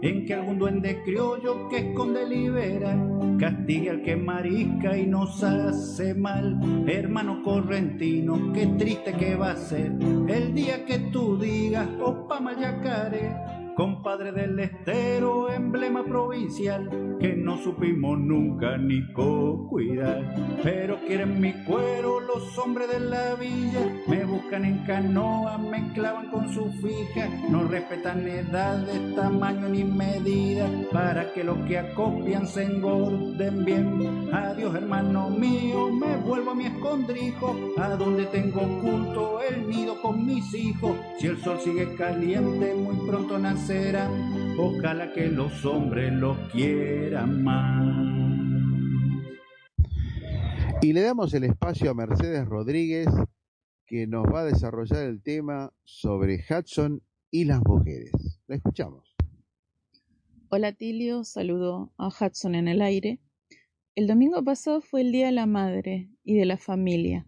en 0.01 0.25
que 0.25 0.33
algún 0.33 0.57
duende 0.57 1.01
criollo 1.03 1.69
que 1.69 1.77
esconde 1.77 2.27
libera, 2.27 2.97
castigue 3.39 3.89
al 3.91 4.01
que 4.01 4.15
marisca 4.15 4.97
y 4.97 5.05
nos 5.05 5.43
hace 5.43 6.13
mal. 6.13 6.59
Hermano 6.87 7.43
correntino, 7.43 8.51
qué 8.53 8.65
triste 8.77 9.13
que 9.13 9.35
va 9.35 9.51
a 9.51 9.55
ser 9.55 9.91
el 10.27 10.53
día 10.53 10.85
que 10.85 10.99
tú 11.11 11.37
digas, 11.37 11.87
opa 12.01 12.39
mayacare, 12.39 13.35
compadre 13.81 14.31
del 14.31 14.59
estero, 14.59 15.51
emblema 15.51 16.03
provincial, 16.03 17.17
que 17.19 17.33
no 17.35 17.57
supimos 17.57 18.19
nunca 18.19 18.77
ni 18.77 19.11
co 19.11 19.65
cuidar. 19.71 20.21
Pero 20.61 20.99
quieren 21.07 21.41
mi 21.41 21.51
cuero 21.65 22.19
los 22.19 22.55
hombres 22.59 22.87
de 22.89 22.99
la 22.99 23.33
villa, 23.33 23.81
me 24.07 24.23
buscan 24.23 24.65
en 24.65 24.85
canoa, 24.85 25.57
me 25.57 25.93
clavan 25.93 26.29
con 26.29 26.53
su 26.53 26.71
fija, 26.73 27.27
no 27.49 27.63
respetan 27.63 28.27
edades, 28.27 29.15
tamaño 29.15 29.67
ni 29.67 29.83
medida, 29.83 30.69
para 30.91 31.33
que 31.33 31.43
los 31.43 31.57
que 31.65 31.79
acopian 31.79 32.45
se 32.45 32.65
engorden 32.65 33.65
bien. 33.65 34.29
Adiós 34.31 34.75
hermano 34.75 35.31
mío, 35.31 35.91
me 35.91 36.17
vuelvo 36.17 36.51
a 36.51 36.55
mi 36.55 36.67
escondrijo, 36.67 37.55
a 37.77 37.89
donde 37.95 38.27
tengo 38.27 38.61
oculto 38.61 39.41
el 39.41 39.67
nido 39.67 39.99
con 40.03 40.23
mis 40.23 40.53
hijos. 40.53 40.95
Si 41.17 41.25
el 41.25 41.41
sol 41.41 41.57
sigue 41.59 41.95
caliente, 41.95 42.75
muy 42.75 43.07
pronto 43.07 43.39
Ojalá 44.57 45.11
que 45.13 45.27
los 45.27 45.65
hombres 45.65 46.13
los 46.13 46.37
quieran 46.51 47.43
más. 47.43 47.83
Y 50.81 50.93
le 50.93 51.01
damos 51.01 51.33
el 51.33 51.45
espacio 51.45 51.91
a 51.91 51.93
Mercedes 51.93 52.45
Rodríguez, 52.47 53.07
que 53.85 54.07
nos 54.07 54.25
va 54.25 54.41
a 54.41 54.45
desarrollar 54.45 55.05
el 55.05 55.21
tema 55.21 55.73
sobre 55.83 56.43
Hudson 56.49 57.01
y 57.31 57.45
las 57.45 57.61
mujeres. 57.63 58.11
La 58.47 58.55
escuchamos. 58.57 59.15
Hola 60.49 60.73
Tilio, 60.73 61.23
saludo 61.23 61.93
a 61.97 62.07
Hudson 62.07 62.55
en 62.55 62.67
el 62.67 62.81
aire. 62.81 63.19
El 63.95 64.07
domingo 64.07 64.43
pasado 64.43 64.81
fue 64.81 65.01
el 65.01 65.11
Día 65.11 65.27
de 65.27 65.31
la 65.31 65.45
Madre 65.45 66.09
y 66.23 66.35
de 66.35 66.45
la 66.45 66.57
Familia. 66.57 67.25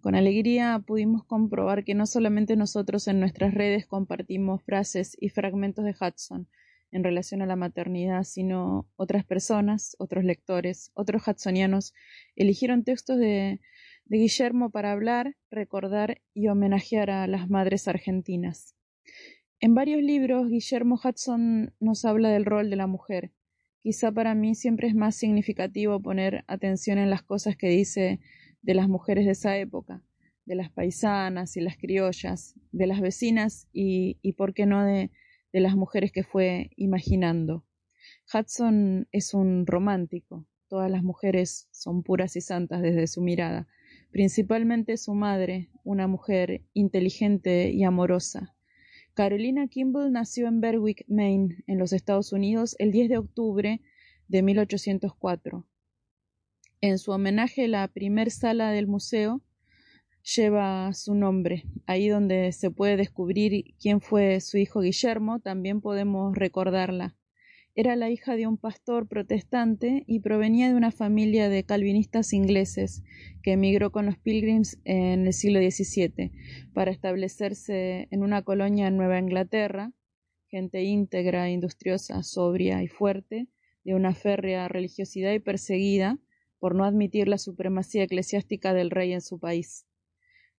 Con 0.00 0.14
alegría 0.14 0.82
pudimos 0.86 1.24
comprobar 1.24 1.84
que 1.84 1.94
no 1.94 2.06
solamente 2.06 2.56
nosotros 2.56 3.06
en 3.06 3.20
nuestras 3.20 3.52
redes 3.52 3.86
compartimos 3.86 4.62
frases 4.62 5.14
y 5.20 5.28
fragmentos 5.28 5.84
de 5.84 5.90
Hudson 5.90 6.48
en 6.90 7.04
relación 7.04 7.42
a 7.42 7.46
la 7.46 7.56
maternidad, 7.56 8.24
sino 8.24 8.88
otras 8.96 9.26
personas, 9.26 9.96
otros 9.98 10.24
lectores, 10.24 10.90
otros 10.94 11.28
hudsonianos 11.28 11.92
eligieron 12.34 12.82
textos 12.82 13.18
de, 13.18 13.60
de 14.06 14.16
Guillermo 14.16 14.70
para 14.70 14.92
hablar, 14.92 15.36
recordar 15.50 16.22
y 16.32 16.48
homenajear 16.48 17.10
a 17.10 17.26
las 17.26 17.50
madres 17.50 17.86
argentinas. 17.86 18.74
En 19.60 19.74
varios 19.74 20.02
libros, 20.02 20.48
Guillermo 20.48 20.98
Hudson 21.02 21.74
nos 21.78 22.06
habla 22.06 22.30
del 22.30 22.46
rol 22.46 22.70
de 22.70 22.76
la 22.76 22.86
mujer. 22.86 23.32
Quizá 23.82 24.10
para 24.10 24.34
mí 24.34 24.54
siempre 24.54 24.88
es 24.88 24.94
más 24.94 25.14
significativo 25.14 26.00
poner 26.00 26.44
atención 26.48 26.96
en 26.96 27.10
las 27.10 27.22
cosas 27.22 27.56
que 27.56 27.68
dice 27.68 28.20
de 28.62 28.74
las 28.74 28.88
mujeres 28.88 29.24
de 29.26 29.32
esa 29.32 29.56
época, 29.58 30.02
de 30.44 30.54
las 30.54 30.70
paisanas 30.70 31.56
y 31.56 31.60
las 31.60 31.76
criollas, 31.76 32.54
de 32.72 32.86
las 32.86 33.00
vecinas 33.00 33.68
y, 33.72 34.18
y 34.22 34.32
por 34.32 34.54
qué 34.54 34.66
no, 34.66 34.84
de, 34.84 35.10
de 35.52 35.60
las 35.60 35.76
mujeres 35.76 36.12
que 36.12 36.22
fue 36.22 36.70
imaginando. 36.76 37.64
Hudson 38.32 39.08
es 39.12 39.34
un 39.34 39.66
romántico. 39.66 40.46
Todas 40.68 40.90
las 40.90 41.02
mujeres 41.02 41.68
son 41.72 42.02
puras 42.02 42.36
y 42.36 42.40
santas 42.40 42.80
desde 42.82 43.06
su 43.08 43.22
mirada, 43.22 43.66
principalmente 44.12 44.96
su 44.96 45.14
madre, 45.14 45.68
una 45.82 46.06
mujer 46.06 46.62
inteligente 46.74 47.72
y 47.72 47.82
amorosa. 47.82 48.54
Carolina 49.14 49.66
Kimball 49.66 50.12
nació 50.12 50.46
en 50.46 50.60
Berwick, 50.60 51.04
Maine, 51.08 51.64
en 51.66 51.78
los 51.78 51.92
Estados 51.92 52.32
Unidos, 52.32 52.76
el 52.78 52.92
10 52.92 53.08
de 53.08 53.18
octubre 53.18 53.80
de 54.28 54.42
1804. 54.42 55.66
En 56.82 56.98
su 56.98 57.12
homenaje, 57.12 57.68
la 57.68 57.86
primer 57.88 58.30
sala 58.30 58.70
del 58.70 58.86
museo 58.86 59.42
lleva 60.22 60.94
su 60.94 61.14
nombre. 61.14 61.64
Ahí 61.86 62.08
donde 62.08 62.52
se 62.52 62.70
puede 62.70 62.96
descubrir 62.96 63.74
quién 63.78 64.00
fue 64.00 64.40
su 64.40 64.56
hijo 64.56 64.80
Guillermo, 64.80 65.40
también 65.40 65.82
podemos 65.82 66.34
recordarla. 66.34 67.16
Era 67.74 67.96
la 67.96 68.08
hija 68.08 68.34
de 68.34 68.46
un 68.46 68.56
pastor 68.56 69.08
protestante 69.08 70.04
y 70.06 70.20
provenía 70.20 70.70
de 70.70 70.74
una 70.74 70.90
familia 70.90 71.50
de 71.50 71.64
calvinistas 71.64 72.32
ingleses 72.32 73.02
que 73.42 73.52
emigró 73.52 73.92
con 73.92 74.06
los 74.06 74.16
Pilgrims 74.16 74.78
en 74.84 75.26
el 75.26 75.34
siglo 75.34 75.60
XVII 75.60 76.32
para 76.72 76.90
establecerse 76.90 78.08
en 78.10 78.22
una 78.22 78.40
colonia 78.40 78.88
en 78.88 78.96
Nueva 78.96 79.18
Inglaterra, 79.18 79.92
gente 80.48 80.82
íntegra, 80.82 81.50
industriosa, 81.50 82.22
sobria 82.22 82.82
y 82.82 82.88
fuerte, 82.88 83.48
de 83.84 83.94
una 83.94 84.14
férrea 84.14 84.66
religiosidad 84.66 85.32
y 85.32 85.40
perseguida 85.40 86.18
por 86.60 86.76
no 86.76 86.84
admitir 86.84 87.26
la 87.26 87.38
supremacía 87.38 88.04
eclesiástica 88.04 88.72
del 88.72 88.90
rey 88.90 89.12
en 89.12 89.22
su 89.22 89.40
país. 89.40 89.86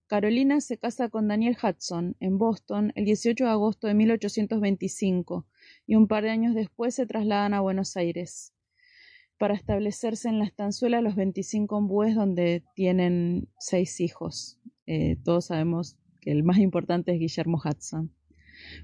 Carolina 0.08 0.60
se 0.60 0.78
casa 0.78 1.08
con 1.08 1.30
Daniel 1.30 1.56
Hudson 1.64 2.18
en 2.20 2.38
Boston 2.38 2.92
el 2.96 3.06
18 3.06 3.46
de 3.46 3.50
agosto 3.50 3.88
de 3.88 3.94
1825 3.94 5.46
y 5.88 5.96
un 5.96 6.10
par 6.10 6.24
de 6.24 6.32
años 6.32 6.54
después 6.54 6.96
se 6.96 7.06
trasladan 7.06 7.54
a 7.54 7.62
Buenos 7.62 7.96
Aires 7.96 8.54
para 9.38 9.54
establecerse 9.54 10.28
en 10.28 10.38
la 10.38 10.46
estanzuela 10.46 11.00
Los 11.00 11.16
25 11.16 11.78
Ombúes 11.78 12.14
donde 12.14 12.64
tienen 12.76 13.48
seis 13.58 14.02
hijos. 14.02 14.60
Eh, 14.86 15.16
todos 15.24 15.46
sabemos 15.46 15.98
que 16.20 16.32
el 16.32 16.44
más 16.44 16.58
importante 16.58 17.14
es 17.14 17.20
Guillermo 17.20 17.58
Hudson. 17.64 18.14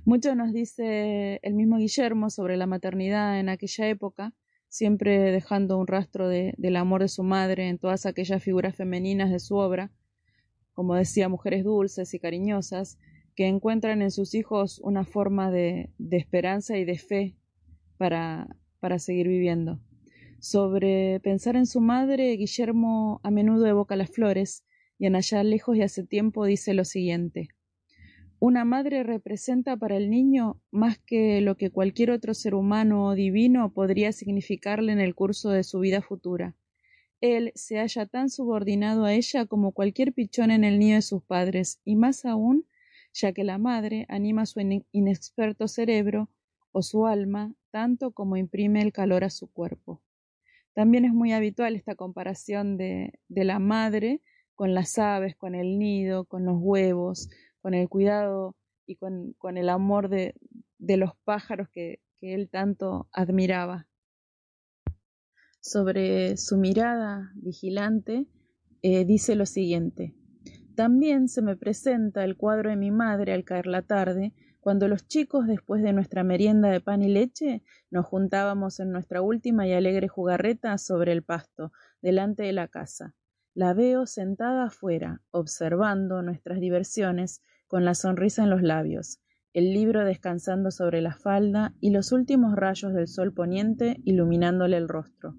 Mucho 0.06 0.34
nos 0.34 0.54
dice 0.54 1.40
el 1.44 1.54
mismo 1.54 1.78
Guillermo 1.78 2.30
sobre 2.30 2.58
la 2.58 2.68
maternidad 2.68 3.40
en 3.40 3.50
aquella 3.50 3.88
época, 3.90 4.34
siempre 4.70 5.32
dejando 5.32 5.78
un 5.78 5.88
rastro 5.88 6.28
de, 6.28 6.54
del 6.58 6.76
amor 6.76 7.02
de 7.02 7.08
su 7.08 7.24
madre 7.24 7.70
en 7.70 7.78
todas 7.78 8.06
aquellas 8.06 8.44
figuras 8.44 8.76
femeninas 8.76 9.32
de 9.32 9.40
su 9.40 9.56
obra, 9.56 9.92
como 10.74 10.96
decía, 10.96 11.30
mujeres 11.30 11.64
dulces 11.64 12.14
y 12.14 12.20
cariñosas, 12.20 13.00
que 13.36 13.48
encuentran 13.48 14.02
en 14.02 14.12
sus 14.12 14.34
hijos 14.34 14.80
una 14.84 15.06
forma 15.06 15.52
de, 15.52 15.92
de 15.98 16.18
esperanza 16.18 16.78
y 16.78 16.86
de 16.86 16.98
fe 16.98 17.36
para, 17.98 18.48
para 18.80 19.00
seguir 19.00 19.28
viviendo. 19.28 19.80
Sobre 20.40 21.20
pensar 21.22 21.56
en 21.56 21.66
su 21.66 21.82
madre, 21.82 22.32
Guillermo 22.34 23.20
a 23.24 23.32
menudo 23.32 23.66
evoca 23.66 23.96
las 23.96 24.10
flores 24.10 24.64
y 25.00 25.06
en 25.08 25.16
allá 25.16 25.44
lejos 25.44 25.78
y 25.78 25.82
hace 25.82 26.04
tiempo 26.04 26.46
dice 26.46 26.74
lo 26.74 26.86
siguiente. 26.86 27.50
Una 28.40 28.66
madre 28.66 29.04
representa 29.04 29.78
para 29.78 29.98
el 29.98 30.10
niño 30.10 30.62
más 30.72 31.00
que 31.00 31.42
lo 31.42 31.58
que 31.58 31.72
cualquier 31.72 32.12
otro 32.12 32.34
ser 32.34 32.54
humano 32.54 33.06
o 33.06 33.16
divino 33.16 33.74
podría 33.74 34.12
significarle 34.12 34.92
en 34.94 35.00
el 35.00 35.16
curso 35.16 35.50
de 35.50 35.64
su 35.64 35.80
vida 35.80 36.02
futura 36.02 36.56
él 37.22 37.52
se 37.56 37.78
halla 37.78 38.06
tan 38.06 38.30
subordinado 38.30 39.06
a 39.06 39.14
ella 39.14 39.46
como 39.46 39.72
cualquier 39.72 40.14
pichón 40.14 40.52
en 40.52 40.64
el 40.64 40.80
nido 40.80 40.98
de 40.98 41.02
sus 41.02 41.24
padres, 41.24 41.82
y 41.84 41.96
más 41.96 42.26
aún, 42.26 42.66
ya 43.14 43.34
que 43.34 43.44
la 43.44 43.58
madre 43.58 44.06
anima 44.10 44.46
su 44.46 44.60
inexperto 44.92 45.68
cerebro 45.68 46.30
o 46.72 46.84
su 46.84 47.08
alma 47.08 47.54
tanto 47.72 48.12
como 48.12 48.38
imprime 48.38 48.82
el 48.82 48.92
calor 48.92 49.24
a 49.24 49.30
su 49.30 49.52
cuerpo. 49.52 50.02
También 50.74 51.06
es 51.06 51.14
muy 51.14 51.32
habitual 51.32 51.76
esta 51.76 51.96
comparación 51.96 52.78
de, 52.78 53.20
de 53.30 53.44
la 53.46 53.58
madre 53.58 54.22
con 54.54 54.76
las 54.76 55.00
aves, 55.00 55.36
con 55.36 55.56
el 55.56 55.80
nido, 55.80 56.26
con 56.26 56.46
los 56.46 56.58
huevos, 56.60 57.30
con 57.68 57.74
el 57.74 57.90
cuidado 57.90 58.56
y 58.86 58.96
con, 58.96 59.34
con 59.34 59.58
el 59.58 59.68
amor 59.68 60.08
de, 60.08 60.36
de 60.78 60.96
los 60.96 61.18
pájaros 61.26 61.68
que, 61.68 62.00
que 62.18 62.34
él 62.34 62.48
tanto 62.50 63.10
admiraba 63.12 63.90
sobre 65.60 66.38
su 66.38 66.56
mirada 66.56 67.34
vigilante, 67.36 68.26
eh, 68.84 69.04
dice 69.04 69.36
lo 69.36 69.46
siguiente. 69.46 70.16
También 70.78 71.28
se 71.28 71.42
me 71.42 71.58
presenta 71.58 72.24
el 72.24 72.38
cuadro 72.38 72.70
de 72.70 72.78
mi 72.78 72.90
madre 72.90 73.34
al 73.34 73.44
caer 73.44 73.68
la 73.68 73.82
tarde, 73.82 74.34
cuando 74.62 74.88
los 74.88 75.06
chicos, 75.06 75.46
después 75.46 75.84
de 75.84 75.92
nuestra 75.92 76.24
merienda 76.24 76.70
de 76.70 76.80
pan 76.80 77.04
y 77.04 77.10
leche, 77.10 77.64
nos 77.92 78.06
juntábamos 78.06 78.80
en 78.80 78.94
nuestra 78.94 79.22
última 79.22 79.68
y 79.68 79.74
alegre 79.74 80.08
jugarreta 80.08 80.78
sobre 80.78 81.12
el 81.12 81.22
pasto, 81.22 81.74
delante 82.02 82.44
de 82.44 82.54
la 82.54 82.70
casa. 82.70 83.14
La 83.54 83.74
veo 83.74 84.06
sentada 84.06 84.68
afuera, 84.68 85.22
observando 85.32 86.22
nuestras 86.22 86.62
diversiones, 86.62 87.42
con 87.68 87.86
la 87.86 87.96
sonrisa 87.96 88.44
en 88.44 88.50
los 88.50 88.62
labios, 88.62 89.20
el 89.54 89.74
libro 89.74 90.06
descansando 90.06 90.72
sobre 90.72 91.02
la 91.02 91.16
falda 91.16 91.74
y 91.80 91.92
los 91.92 92.12
últimos 92.12 92.56
rayos 92.56 92.94
del 92.94 93.08
sol 93.08 93.34
poniente 93.34 93.98
iluminándole 94.04 94.78
el 94.78 94.88
rostro. 94.88 95.36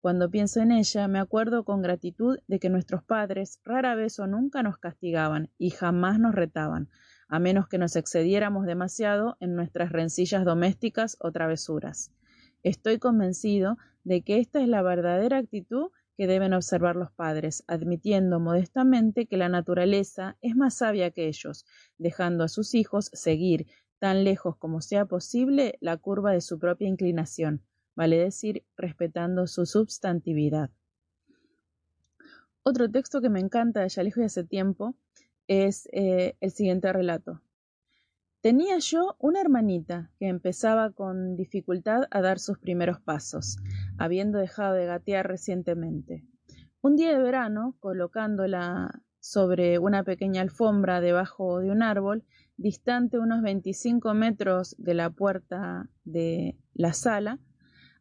Cuando 0.00 0.30
pienso 0.30 0.60
en 0.60 0.70
ella, 0.70 1.08
me 1.08 1.18
acuerdo 1.18 1.64
con 1.64 1.82
gratitud 1.82 2.38
de 2.46 2.60
que 2.60 2.70
nuestros 2.70 3.02
padres 3.02 3.60
rara 3.64 3.94
vez 3.94 4.20
o 4.20 4.26
nunca 4.26 4.62
nos 4.62 4.78
castigaban 4.78 5.50
y 5.58 5.70
jamás 5.70 6.20
nos 6.20 6.34
retaban, 6.34 6.88
a 7.28 7.40
menos 7.40 7.66
que 7.66 7.78
nos 7.78 7.96
excediéramos 7.96 8.66
demasiado 8.66 9.36
en 9.40 9.56
nuestras 9.56 9.90
rencillas 9.90 10.44
domésticas 10.44 11.16
o 11.20 11.32
travesuras. 11.32 12.12
Estoy 12.62 12.98
convencido 12.98 13.78
de 14.04 14.22
que 14.22 14.38
esta 14.38 14.60
es 14.60 14.68
la 14.68 14.82
verdadera 14.82 15.38
actitud 15.38 15.88
que 16.16 16.26
deben 16.26 16.54
observar 16.54 16.96
los 16.96 17.12
padres, 17.12 17.64
admitiendo 17.66 18.40
modestamente 18.40 19.26
que 19.26 19.36
la 19.36 19.48
naturaleza 19.48 20.36
es 20.40 20.56
más 20.56 20.74
sabia 20.74 21.10
que 21.10 21.28
ellos, 21.28 21.66
dejando 21.98 22.44
a 22.44 22.48
sus 22.48 22.74
hijos 22.74 23.10
seguir, 23.12 23.66
tan 23.98 24.24
lejos 24.24 24.56
como 24.56 24.80
sea 24.80 25.06
posible, 25.06 25.76
la 25.80 25.96
curva 25.96 26.32
de 26.32 26.40
su 26.40 26.58
propia 26.58 26.88
inclinación, 26.88 27.62
vale 27.94 28.18
decir, 28.18 28.64
respetando 28.76 29.46
su 29.46 29.66
substantividad. 29.66 30.70
Otro 32.62 32.90
texto 32.90 33.20
que 33.20 33.30
me 33.30 33.40
encanta 33.40 33.80
de 33.80 33.88
Yalejo 33.88 34.20
de 34.20 34.26
hace 34.26 34.44
tiempo 34.44 34.94
es 35.46 35.88
eh, 35.92 36.36
el 36.40 36.50
siguiente 36.50 36.92
relato. 36.92 37.40
Tenía 38.40 38.78
yo 38.78 39.16
una 39.18 39.40
hermanita 39.40 40.10
que 40.18 40.28
empezaba 40.28 40.90
con 40.90 41.36
dificultad 41.36 42.02
a 42.10 42.20
dar 42.20 42.38
sus 42.38 42.58
primeros 42.58 43.00
pasos, 43.00 43.58
habiendo 43.98 44.38
dejado 44.38 44.74
de 44.74 44.86
gatear 44.86 45.26
recientemente. 45.26 46.24
Un 46.80 46.96
día 46.96 47.12
de 47.12 47.22
verano, 47.22 47.76
colocándola 47.80 49.02
sobre 49.20 49.78
una 49.78 50.04
pequeña 50.04 50.42
alfombra 50.42 51.00
debajo 51.00 51.60
de 51.60 51.70
un 51.70 51.82
árbol, 51.82 52.24
distante 52.56 53.18
unos 53.18 53.42
25 53.42 54.14
metros 54.14 54.76
de 54.78 54.94
la 54.94 55.10
puerta 55.10 55.88
de 56.04 56.56
la 56.74 56.92
sala, 56.92 57.40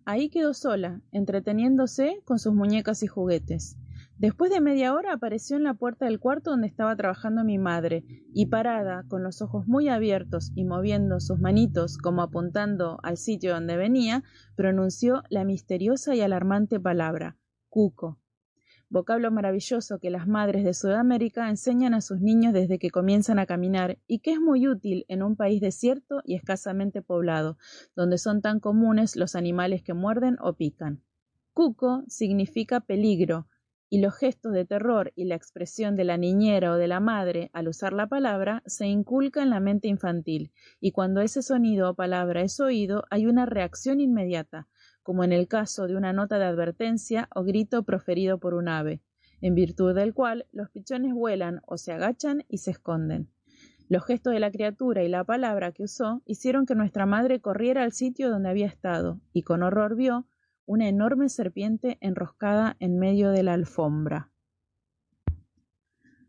Ahí 0.07 0.29
quedó 0.29 0.53
sola, 0.53 1.01
entreteniéndose 1.11 2.21
con 2.25 2.37
sus 2.37 2.53
muñecas 2.53 3.01
y 3.01 3.07
juguetes. 3.07 3.75
Después 4.17 4.49
de 4.51 4.61
media 4.61 4.93
hora 4.93 5.13
apareció 5.13 5.57
en 5.57 5.63
la 5.63 5.73
puerta 5.73 6.05
del 6.05 6.19
cuarto 6.19 6.51
donde 6.51 6.67
estaba 6.67 6.95
trabajando 6.95 7.43
mi 7.43 7.57
madre, 7.57 8.03
y 8.33 8.47
parada, 8.47 9.03
con 9.07 9.23
los 9.23 9.41
ojos 9.41 9.67
muy 9.67 9.89
abiertos 9.89 10.51
y 10.55 10.63
moviendo 10.63 11.19
sus 11.19 11.39
manitos 11.39 11.97
como 11.97 12.21
apuntando 12.21 12.99
al 13.03 13.17
sitio 13.17 13.53
donde 13.53 13.77
venía, 13.77 14.23
pronunció 14.55 15.23
la 15.29 15.43
misteriosa 15.43 16.15
y 16.15 16.21
alarmante 16.21 16.79
palabra 16.79 17.37
cuco 17.75 18.19
vocablo 18.87 19.29
maravilloso 19.31 19.99
que 19.99 20.09
las 20.09 20.27
madres 20.27 20.63
de 20.63 20.73
Sudamérica 20.73 21.49
enseñan 21.49 21.93
a 21.93 21.99
sus 21.99 22.21
niños 22.21 22.53
desde 22.53 22.79
que 22.79 22.89
comienzan 22.89 23.39
a 23.39 23.45
caminar 23.45 23.99
y 24.07 24.19
que 24.19 24.31
es 24.31 24.39
muy 24.39 24.69
útil 24.69 25.03
en 25.09 25.23
un 25.23 25.35
país 25.35 25.59
desierto 25.59 26.21
y 26.23 26.35
escasamente 26.35 27.01
poblado, 27.01 27.57
donde 27.97 28.17
son 28.17 28.41
tan 28.41 28.61
comunes 28.61 29.17
los 29.17 29.35
animales 29.35 29.83
que 29.83 29.93
muerden 29.93 30.37
o 30.39 30.53
pican. 30.53 31.03
Cuco 31.51 32.03
significa 32.07 32.79
peligro, 32.79 33.47
y 33.89 34.01
los 34.01 34.15
gestos 34.15 34.53
de 34.53 34.65
terror 34.65 35.11
y 35.15 35.25
la 35.25 35.35
expresión 35.35 35.95
de 35.95 36.03
la 36.03 36.17
niñera 36.17 36.71
o 36.71 36.77
de 36.77 36.87
la 36.87 36.99
madre 36.99 37.49
al 37.53 37.67
usar 37.67 37.93
la 37.93 38.07
palabra 38.07 38.63
se 38.65 38.87
inculca 38.87 39.43
en 39.43 39.49
la 39.49 39.59
mente 39.59 39.87
infantil, 39.87 40.51
y 40.79 40.91
cuando 40.91 41.21
ese 41.21 41.41
sonido 41.41 41.89
o 41.89 41.93
palabra 41.95 42.41
es 42.41 42.59
oído 42.59 43.05
hay 43.09 43.25
una 43.27 43.45
reacción 43.45 43.99
inmediata, 43.99 44.67
como 45.03 45.23
en 45.23 45.31
el 45.31 45.47
caso 45.47 45.87
de 45.87 45.95
una 45.95 46.13
nota 46.13 46.39
de 46.39 46.45
advertencia 46.45 47.29
o 47.35 47.43
grito 47.43 47.83
proferido 47.83 48.39
por 48.39 48.53
un 48.53 48.67
ave. 48.67 49.01
en 49.41 49.53
virtud 49.53 49.93
del 49.93 50.13
cual 50.13 50.47
los 50.51 50.69
pichones 50.71 51.13
vuelan 51.13 51.61
o 51.67 51.77
se 51.77 51.91
agachan 51.91 52.43
y 52.47 52.59
se 52.59 52.71
esconden. 52.71 53.29
Los 53.87 54.03
gestos 54.03 54.33
de 54.33 54.39
la 54.39 54.49
criatura 54.49 55.03
y 55.03 55.09
la 55.09 55.23
palabra 55.23 55.71
que 55.71 55.83
usó 55.83 56.23
hicieron 56.25 56.65
que 56.65 56.73
nuestra 56.73 57.05
madre 57.05 57.39
corriera 57.39 57.83
al 57.83 57.91
sitio 57.91 58.31
donde 58.31 58.49
había 58.49 58.65
estado, 58.65 59.21
y 59.33 59.43
con 59.43 59.61
horror 59.61 59.95
vio 59.95 60.25
una 60.65 60.87
enorme 60.87 61.29
serpiente 61.29 61.97
enroscada 62.01 62.75
en 62.79 62.97
medio 62.97 63.31
de 63.31 63.43
la 63.43 63.53
alfombra. 63.53 64.31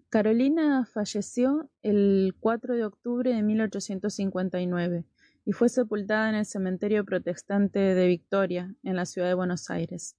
Carolina 0.08 0.86
falleció 0.86 1.70
el 1.82 2.34
4 2.40 2.76
de 2.76 2.84
octubre 2.84 3.34
de 3.34 3.42
1859 3.42 5.04
y 5.44 5.52
fue 5.52 5.68
sepultada 5.68 6.28
en 6.28 6.36
el 6.36 6.46
cementerio 6.46 7.04
protestante 7.04 7.78
de 7.78 8.06
Victoria, 8.06 8.74
en 8.82 8.96
la 8.96 9.04
ciudad 9.04 9.28
de 9.28 9.34
Buenos 9.34 9.68
Aires. 9.70 10.16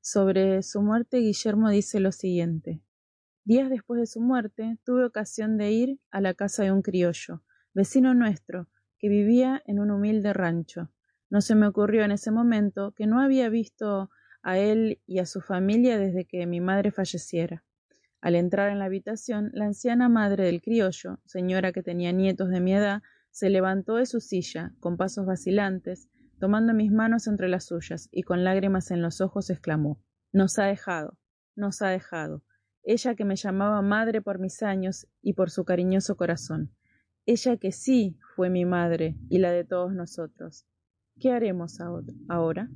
Sobre 0.00 0.62
su 0.62 0.82
muerte, 0.82 1.18
Guillermo 1.18 1.70
dice 1.70 2.00
lo 2.00 2.12
siguiente. 2.12 2.82
Días 3.44 3.70
después 3.70 4.00
de 4.00 4.06
su 4.06 4.20
muerte, 4.20 4.78
tuve 4.84 5.04
ocasión 5.04 5.56
de 5.56 5.70
ir 5.70 6.00
a 6.10 6.20
la 6.20 6.34
casa 6.34 6.64
de 6.64 6.72
un 6.72 6.82
criollo, 6.82 7.42
vecino 7.74 8.14
nuestro, 8.14 8.68
que 8.98 9.08
vivía 9.08 9.62
en 9.66 9.80
un 9.80 9.90
humilde 9.90 10.32
rancho. 10.32 10.90
No 11.28 11.40
se 11.40 11.54
me 11.54 11.66
ocurrió 11.66 12.04
en 12.04 12.12
ese 12.12 12.30
momento 12.30 12.92
que 12.92 13.06
no 13.06 13.20
había 13.20 13.48
visto 13.48 14.10
a 14.42 14.58
él 14.58 15.00
y 15.06 15.18
a 15.18 15.26
su 15.26 15.40
familia 15.40 15.98
desde 15.98 16.24
que 16.24 16.46
mi 16.46 16.60
madre 16.60 16.92
falleciera. 16.92 17.64
Al 18.20 18.34
entrar 18.34 18.70
en 18.70 18.78
la 18.78 18.86
habitación, 18.86 19.50
la 19.52 19.66
anciana 19.66 20.08
madre 20.08 20.44
del 20.44 20.62
criollo, 20.62 21.20
señora 21.24 21.72
que 21.72 21.82
tenía 21.82 22.12
nietos 22.12 22.48
de 22.48 22.60
mi 22.60 22.74
edad, 22.74 23.02
se 23.30 23.50
levantó 23.50 23.96
de 23.96 24.06
su 24.06 24.20
silla, 24.20 24.72
con 24.80 24.96
pasos 24.96 25.26
vacilantes, 25.26 26.08
tomando 26.38 26.74
mis 26.74 26.90
manos 26.92 27.26
entre 27.26 27.48
las 27.48 27.66
suyas, 27.66 28.08
y 28.10 28.22
con 28.22 28.44
lágrimas 28.44 28.90
en 28.90 29.02
los 29.02 29.20
ojos 29.20 29.50
exclamó 29.50 30.00
Nos 30.32 30.58
ha 30.58 30.64
dejado, 30.66 31.18
nos 31.54 31.82
ha 31.82 31.88
dejado. 31.88 32.42
Ella 32.82 33.14
que 33.14 33.24
me 33.24 33.36
llamaba 33.36 33.82
madre 33.82 34.22
por 34.22 34.38
mis 34.38 34.62
años 34.62 35.08
y 35.22 35.32
por 35.32 35.50
su 35.50 35.64
cariñoso 35.64 36.16
corazón. 36.16 36.72
Ella 37.26 37.56
que 37.56 37.72
sí 37.72 38.18
fue 38.36 38.48
mi 38.48 38.64
madre 38.64 39.16
y 39.28 39.38
la 39.38 39.50
de 39.50 39.64
todos 39.64 39.92
nosotros. 39.92 40.66
¿Qué 41.18 41.32
haremos 41.32 41.80
ahora? 42.28 42.68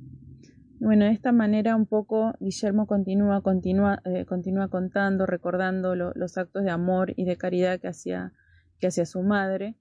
Bueno, 0.79 1.05
de 1.05 1.11
esta 1.11 1.31
manera 1.31 1.75
un 1.75 1.85
poco 1.85 2.33
Guillermo 2.39 2.87
continúa, 2.87 3.41
continúa, 3.41 4.01
eh, 4.03 4.25
continúa 4.25 4.67
contando, 4.67 5.27
recordando 5.27 5.95
lo, 5.95 6.11
los 6.15 6.39
actos 6.39 6.63
de 6.63 6.71
amor 6.71 7.13
y 7.15 7.25
de 7.25 7.37
caridad 7.37 7.79
que 7.79 7.87
hacía, 7.87 8.33
que 8.79 8.87
hacía 8.87 9.05
su 9.05 9.21
madre. 9.21 9.77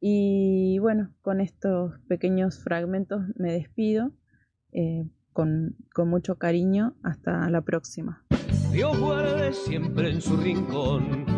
Y 0.00 0.78
bueno, 0.78 1.12
con 1.20 1.42
estos 1.42 1.98
pequeños 2.08 2.62
fragmentos 2.62 3.20
me 3.36 3.52
despido 3.52 4.12
eh, 4.72 5.06
con, 5.34 5.76
con 5.92 6.08
mucho 6.08 6.38
cariño. 6.38 6.96
Hasta 7.02 7.50
la 7.50 7.60
próxima. 7.60 8.24
Dios 8.72 8.98
guarde 8.98 9.52
siempre 9.52 10.10
en 10.10 10.22
su 10.22 10.36
rincón 10.38 11.37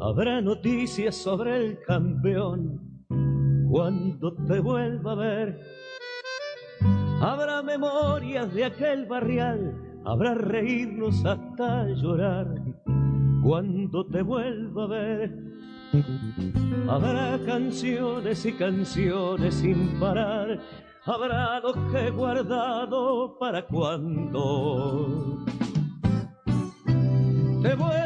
habrá 0.00 0.40
noticias 0.40 1.14
sobre 1.16 1.56
el 1.56 1.82
campeón. 1.82 2.80
Cuando 3.70 4.32
te 4.46 4.60
vuelva 4.60 5.12
a 5.12 5.14
ver, 5.14 5.60
habrá 7.20 7.62
memorias 7.62 8.52
de 8.54 8.64
aquel 8.64 9.06
barrial, 9.06 9.74
habrá 10.04 10.34
reírnos 10.34 11.24
hasta 11.24 11.88
llorar. 11.88 12.46
Cuando 13.42 14.06
te 14.06 14.22
vuelva 14.22 14.84
a 14.84 14.86
ver, 14.86 15.34
habrá 16.88 17.38
canciones 17.44 18.44
y 18.46 18.52
canciones 18.52 19.54
sin 19.54 19.98
parar, 20.00 20.58
habrá 21.04 21.60
lo 21.60 21.72
que 21.90 22.10
guardado 22.10 23.36
para 23.38 23.66
cuando 23.66 25.44
te 27.62 27.74
vuelva 27.74 28.05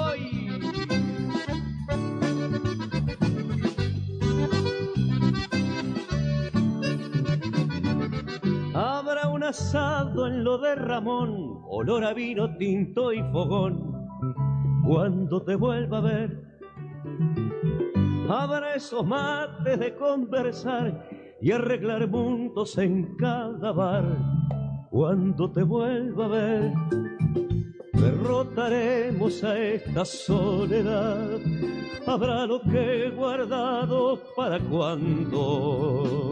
en 9.51 10.45
lo 10.45 10.57
de 10.59 10.75
Ramón, 10.75 11.61
olor 11.67 12.05
a 12.05 12.13
vino 12.13 12.55
tinto 12.55 13.11
y 13.11 13.21
fogón. 13.33 13.91
Cuando 14.87 15.43
te 15.43 15.55
vuelva 15.55 15.97
a 15.97 16.01
ver, 16.01 16.41
habrá 18.29 18.75
esos 18.75 19.05
mates 19.05 19.77
de 19.77 19.93
conversar 19.95 21.05
y 21.41 21.51
arreglar 21.51 22.07
mundos 22.07 22.77
en 22.77 23.17
cada 23.17 23.73
bar. 23.73 24.05
Cuando 24.89 25.51
te 25.51 25.63
vuelva 25.63 26.25
a 26.25 26.29
ver, 26.29 26.73
derrotaremos 27.91 29.43
a 29.43 29.59
esta 29.59 30.05
soledad. 30.05 31.27
Habrá 32.07 32.45
lo 32.45 32.61
que 32.61 33.07
he 33.07 33.09
guardado 33.09 34.17
para 34.33 34.59
cuando 34.59 36.31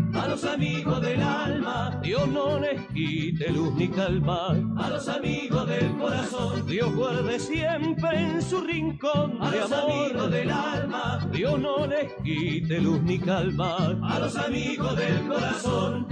a 0.13 0.27
los 0.27 0.43
amigos 0.43 1.01
del 1.01 1.21
alma. 1.21 1.99
Dios 2.01 2.27
no 2.27 2.59
les 2.59 2.81
quite 2.87 3.49
luz 3.51 3.73
ni 3.75 3.87
calma 3.87 4.49
a 4.77 4.89
los 4.89 5.07
amigos 5.07 5.67
del 5.67 5.95
corazón. 5.97 6.65
Dios 6.67 6.93
guarde 6.95 7.39
siempre 7.39 8.09
en 8.17 8.41
su 8.41 8.61
rincón 8.61 9.37
a 9.41 9.51
los 9.51 9.71
amigos 9.71 10.31
del 10.31 10.51
alma. 10.51 11.19
Dios 11.31 11.59
no 11.59 11.85
les 11.87 12.11
quite 12.23 12.79
luz 12.79 13.01
ni 13.03 13.19
calma 13.19 13.97
a 14.03 14.19
los 14.19 14.35
amigos 14.37 14.95
del 14.95 15.27
corazón. 15.27 16.07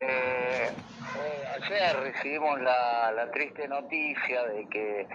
Eh, 0.00 0.70
ayer 1.56 1.96
recibimos 2.00 2.60
la, 2.60 3.12
la 3.12 3.30
triste 3.30 3.68
noticia 3.68 4.44
de 4.46 4.66
que 4.68 5.08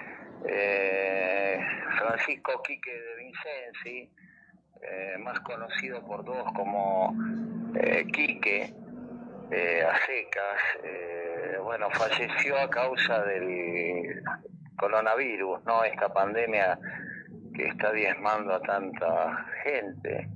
eh, 0.47 1.59
Francisco 1.97 2.61
Quique 2.63 2.91
de 2.91 3.15
Vincenzi, 3.15 4.09
eh, 4.81 5.17
más 5.19 5.39
conocido 5.41 6.03
por 6.05 6.25
todos 6.25 6.51
como 6.53 7.15
eh, 7.75 8.05
Quique, 8.11 8.73
eh, 9.51 9.83
a 9.83 9.97
secas, 10.05 11.63
bueno, 11.63 11.89
falleció 11.91 12.57
a 12.59 12.69
causa 12.69 13.23
del 13.23 14.21
coronavirus, 14.77 15.63
¿no? 15.65 15.83
Esta 15.83 16.11
pandemia 16.11 16.77
que 17.55 17.67
está 17.67 17.91
diezmando 17.93 18.53
a 18.55 18.61
tanta 18.61 19.45
gente 19.63 20.29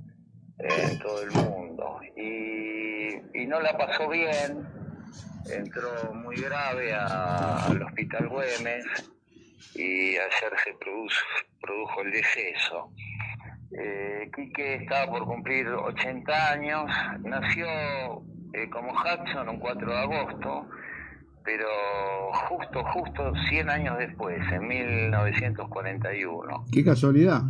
en 0.58 0.98
todo 1.00 1.22
el 1.22 1.30
mundo. 1.32 2.00
Y, 2.16 3.20
y 3.34 3.46
no 3.46 3.60
la 3.60 3.76
pasó 3.76 4.08
bien, 4.08 4.66
entró 5.50 6.14
muy 6.14 6.36
grave 6.36 6.94
al 6.94 7.82
Hospital 7.82 8.28
Güemes 8.28 8.86
y 9.74 10.16
ayer 10.16 10.52
se 10.64 10.74
produjo, 10.74 11.14
produjo 11.60 12.02
el 12.02 12.12
deceso. 12.12 12.92
Eh, 13.78 14.30
Quique 14.34 14.74
estaba 14.76 15.10
por 15.12 15.26
cumplir 15.26 15.68
80 15.68 16.52
años, 16.52 16.90
nació 17.20 17.66
eh, 18.54 18.68
como 18.70 18.92
Hudson 18.92 19.48
un 19.48 19.58
4 19.58 19.90
de 19.90 19.98
agosto, 19.98 20.68
pero 21.44 21.68
justo, 22.48 22.84
justo 22.84 23.32
100 23.48 23.70
años 23.70 23.98
después, 23.98 24.40
en 24.52 24.66
1941. 24.66 26.64
Qué 26.72 26.84
casualidad. 26.84 27.42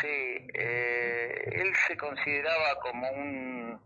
Sí, 0.00 0.48
eh, 0.54 1.42
él 1.52 1.72
se 1.86 1.96
consideraba 1.96 2.78
como 2.82 3.06
un, 3.10 3.78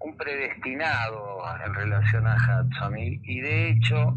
un 0.00 0.16
predestinado 0.16 1.42
en 1.64 1.74
relación 1.74 2.26
a 2.26 2.36
Hudson 2.36 2.98
y, 2.98 3.20
y 3.24 3.40
de 3.40 3.70
hecho, 3.70 4.14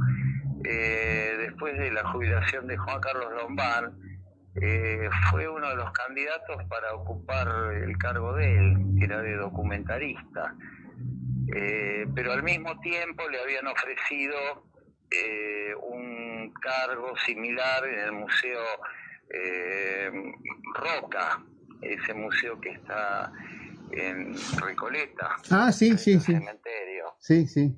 eh, 0.63 1.35
después 1.39 1.77
de 1.77 1.91
la 1.91 2.03
jubilación 2.11 2.67
de 2.67 2.77
Juan 2.77 2.99
Carlos 3.01 3.31
Lombán, 3.37 3.97
eh, 4.55 5.09
fue 5.29 5.47
uno 5.47 5.69
de 5.69 5.75
los 5.75 5.91
candidatos 5.91 6.57
para 6.69 6.93
ocupar 6.93 7.47
el 7.73 7.97
cargo 7.97 8.33
de 8.35 8.57
él, 8.57 8.77
que 8.99 9.05
era 9.05 9.21
de 9.21 9.35
documentarista. 9.35 10.55
Eh, 11.55 12.05
pero 12.15 12.31
al 12.33 12.43
mismo 12.43 12.79
tiempo 12.81 13.27
le 13.29 13.41
habían 13.41 13.67
ofrecido 13.67 14.35
un 15.89 16.53
cargo 16.61 17.17
similar 17.25 17.85
en 17.85 17.99
el 17.99 18.11
Museo 18.13 18.61
Roca, 20.75 21.43
ese 21.81 22.13
museo 22.13 22.59
que 22.61 22.69
está 22.71 23.31
en 23.91 24.33
Recoleta, 24.61 25.35
Ah, 25.49 25.71
sí, 25.71 25.97
sí, 25.97 26.19
sí. 26.19 26.33
cementerio. 26.33 27.15
Sí, 27.19 27.45
sí. 27.47 27.75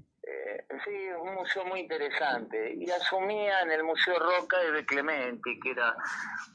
Muy 1.66 1.82
interesante. 1.82 2.74
Y 2.76 2.90
asumía 2.90 3.62
en 3.62 3.72
el 3.72 3.84
Museo 3.84 4.18
Roca 4.18 4.58
de 4.60 4.86
Clementi, 4.86 5.60
que 5.60 5.72
era 5.72 5.96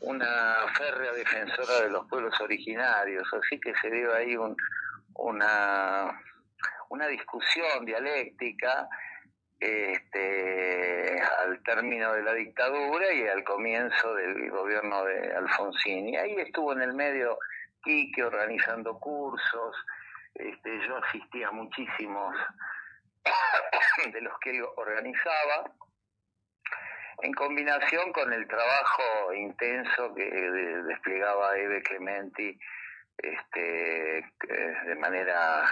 una 0.00 0.56
férrea 0.76 1.12
defensora 1.12 1.82
de 1.82 1.90
los 1.90 2.06
pueblos 2.08 2.40
originarios. 2.40 3.26
Así 3.32 3.60
que 3.60 3.74
se 3.80 3.90
dio 3.90 4.14
ahí 4.14 4.36
un, 4.36 4.56
una, 5.14 6.20
una 6.88 7.06
discusión 7.06 7.84
dialéctica 7.84 8.88
este, 9.60 11.20
al 11.20 11.62
término 11.62 12.12
de 12.12 12.22
la 12.22 12.32
dictadura 12.32 13.12
y 13.12 13.26
al 13.28 13.44
comienzo 13.44 14.14
del 14.14 14.50
gobierno 14.50 15.04
de 15.04 15.34
Alfonsín. 15.34 16.08
Y 16.08 16.16
ahí 16.16 16.34
estuvo 16.36 16.72
en 16.72 16.82
el 16.82 16.94
medio 16.94 17.38
Quique 17.82 18.24
organizando 18.24 18.98
cursos. 18.98 19.76
Este, 20.34 20.86
yo 20.86 20.96
asistía 20.96 21.48
a 21.48 21.52
muchísimos 21.52 22.34
de 24.12 24.20
los 24.20 24.38
que 24.40 24.50
él 24.50 24.64
organizaba, 24.76 25.70
en 27.22 27.32
combinación 27.32 28.12
con 28.12 28.32
el 28.32 28.46
trabajo 28.46 29.32
intenso 29.34 30.14
que 30.14 30.24
de- 30.30 30.82
desplegaba 30.84 31.56
Eve 31.56 31.82
Clementi 31.82 32.58
este, 33.18 34.24
de 34.86 34.94
manera 35.00 35.64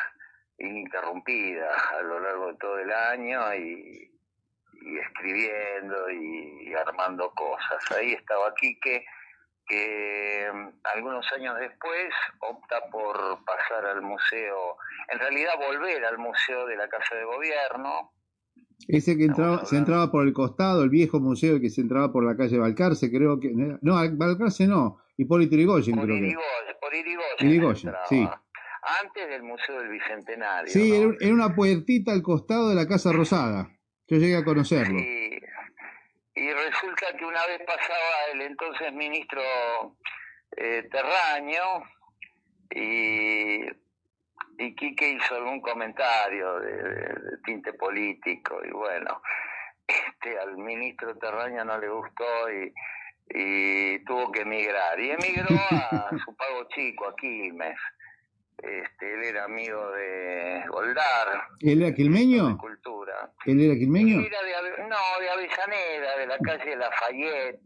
ininterrumpida 0.59 1.69
a 1.91 2.01
lo 2.03 2.19
largo 2.19 2.53
de 2.53 2.59
todo 2.59 2.79
el 2.79 2.93
año 2.93 3.55
y, 3.55 4.11
y 4.73 4.99
escribiendo 4.99 6.11
y, 6.11 6.69
y 6.71 6.75
armando 6.75 7.31
cosas. 7.35 7.93
Ahí 7.93 8.15
estaba 8.15 8.53
Quique, 8.55 9.07
que 9.67 10.47
mm, 10.53 10.69
algunos 10.95 11.27
años 11.33 11.57
después 11.59 12.13
opta 12.41 12.77
por 12.91 13.17
pasar 13.45 13.87
al 13.87 14.03
museo, 14.03 14.77
en 15.09 15.19
realidad 15.19 15.53
volver 15.59 16.05
al 16.05 16.19
museo 16.19 16.67
de 16.67 16.77
la 16.77 16.89
Casa 16.89 17.17
de 17.17 17.25
Gobierno, 17.25 18.13
Ese 18.89 19.17
que 19.17 19.25
entraba, 19.25 19.65
se 19.65 19.77
entraba 19.77 20.11
por 20.11 20.27
el 20.27 20.33
costado, 20.33 20.83
el 20.83 20.91
viejo 20.91 21.19
museo 21.21 21.61
que 21.61 21.71
se 21.71 21.81
entraba 21.81 22.13
por 22.13 22.25
la 22.25 22.37
calle 22.37 22.59
Balcarce, 22.59 23.11
creo 23.11 23.41
que. 23.41 23.51
No, 23.55 23.95
Balcarce 24.17 24.67
no, 24.67 24.99
Hipólito 25.17 25.57
Yrigoyen, 25.57 25.97
por 25.97 26.05
creo 26.05 26.21
que. 26.21 26.37
Por 26.81 26.95
Irigoyen 27.45 27.93
sí. 28.09 28.29
antes 29.03 29.29
del 29.29 29.43
Museo 29.43 29.81
del 29.81 29.91
Bicentenario. 29.91 30.73
Sí, 30.73 30.91
¿no? 30.91 31.15
era, 31.19 31.35
una 31.35 31.55
puertita 31.55 32.13
al 32.13 32.23
costado 32.23 32.69
de 32.69 32.77
la 32.77 32.87
Casa 32.87 33.13
Rosada. 33.13 33.69
Yo 34.07 34.19
llegué 34.19 34.37
a 34.37 34.45
conocerlo. 34.45 35.01
Y, 35.01 35.41
y 36.37 36.53
resulta 36.53 37.17
que 37.19 37.25
una 37.25 37.45
vez 37.47 37.61
pasaba 37.67 38.27
el 38.33 38.43
entonces 38.43 38.93
ministro 38.93 39.43
eh, 40.57 40.87
Terraño 40.91 41.83
y, 42.71 43.61
y 44.59 44.75
Quique 44.75 45.09
hizo 45.11 45.35
algún 45.37 45.61
comentario 45.61 46.61
de, 46.61 46.73
de- 46.73 47.15
de 47.15 47.37
tinte 47.45 47.73
político 47.75 48.61
y 48.65 48.71
bueno, 48.71 49.21
este 49.89 50.39
al 50.39 50.57
ministro 50.57 51.17
Terraño 51.17 51.65
no 51.65 51.79
le 51.79 51.89
gustó 51.89 52.51
y, 52.53 52.73
y 53.31 53.99
tuvo 54.05 54.31
que 54.33 54.43
emigrar. 54.43 54.99
Y 55.01 55.11
emigró 55.11 55.49
a 55.71 56.11
su 56.25 56.37
pago 56.37 56.69
chico, 56.75 57.09
a 57.09 57.17
Quilmes. 57.17 57.79
Este, 58.59 59.13
él 59.15 59.23
era 59.25 59.45
amigo 59.45 59.91
de 59.93 60.65
Goldar, 60.69 61.43
¿Él 61.61 61.83
era 61.83 61.95
quilmeño? 61.95 62.57
cultura. 62.57 63.31
¿Él 63.45 63.61
era 63.61 63.75
quilmeño? 63.75 64.19
Era 64.23 64.43
de, 64.43 64.79
no, 64.89 64.97
de 65.21 65.29
Avellaneda, 65.29 65.91
de 65.93 65.96
la 66.39 66.57
calle 66.57 66.77
Lafayette, 66.77 67.61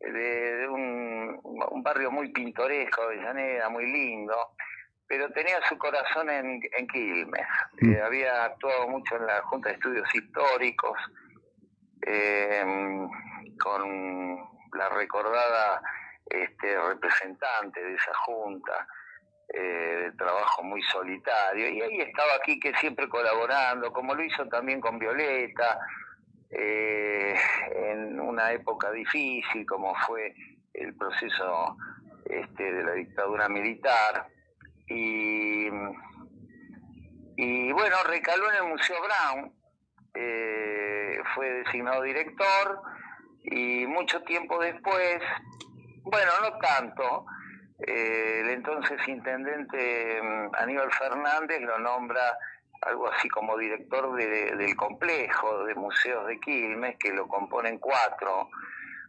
de, 0.00 0.56
de 0.56 0.68
un, 0.68 1.40
un 1.42 1.82
barrio 1.82 2.10
muy 2.10 2.30
pintoresco, 2.32 3.02
Avellaneda, 3.02 3.68
muy 3.68 3.86
lindo, 3.86 4.36
pero 5.06 5.30
tenía 5.30 5.60
su 5.68 5.76
corazón 5.78 6.28
en, 6.30 6.60
en 6.76 6.86
Quilmes. 6.86 7.46
Mm. 7.80 7.92
Eh, 7.92 8.00
había 8.02 8.44
actuado 8.44 8.88
mucho 8.88 9.16
en 9.16 9.26
la 9.26 9.42
Junta 9.42 9.70
de 9.70 9.74
Estudios 9.76 10.14
Históricos, 10.14 10.98
eh, 12.06 12.64
con 13.58 14.36
la 14.72 14.88
recordada 14.90 15.82
este, 16.26 16.80
representante 16.80 17.82
de 17.82 17.94
esa 17.94 18.14
junta, 18.14 18.86
eh, 19.48 20.02
de 20.04 20.12
trabajo 20.12 20.62
muy 20.62 20.82
solitario. 20.82 21.68
Y 21.68 21.80
ahí 21.80 22.00
estaba 22.02 22.34
aquí 22.36 22.60
que 22.60 22.74
siempre 22.76 23.08
colaborando, 23.08 23.92
como 23.92 24.14
lo 24.14 24.22
hizo 24.22 24.46
también 24.48 24.80
con 24.80 24.98
Violeta, 24.98 25.80
eh, 26.50 27.34
en 27.90 28.20
una 28.20 28.52
época 28.52 28.90
difícil 28.90 29.66
como 29.66 29.94
fue 30.06 30.34
el 30.74 30.94
proceso 30.94 31.76
este, 32.24 32.72
de 32.72 32.84
la 32.84 32.92
dictadura 32.92 33.48
militar. 33.48 34.28
Y, 34.86 35.68
y 37.36 37.72
bueno, 37.72 37.96
recaló 38.06 38.50
en 38.50 38.56
el 38.56 38.68
Museo 38.70 38.96
Brown, 39.02 39.52
eh, 40.14 41.18
fue 41.34 41.50
designado 41.64 42.02
director 42.02 42.82
y 43.44 43.86
mucho 43.86 44.22
tiempo 44.22 44.58
después, 44.60 45.20
bueno, 46.02 46.30
no 46.42 46.58
tanto, 46.58 47.26
eh, 47.86 48.40
el 48.40 48.50
entonces 48.50 48.98
intendente 49.06 50.20
mm, 50.22 50.54
Aníbal 50.56 50.90
Fernández 50.92 51.60
lo 51.60 51.78
nombra 51.78 52.36
algo 52.82 53.08
así 53.10 53.28
como 53.28 53.56
director 53.58 54.14
de- 54.14 54.56
del 54.56 54.76
complejo 54.76 55.64
de 55.64 55.74
museos 55.74 56.26
de 56.26 56.38
Quilmes, 56.40 56.96
que 56.98 57.12
lo 57.12 57.26
componen 57.28 57.78
cuatro 57.78 58.48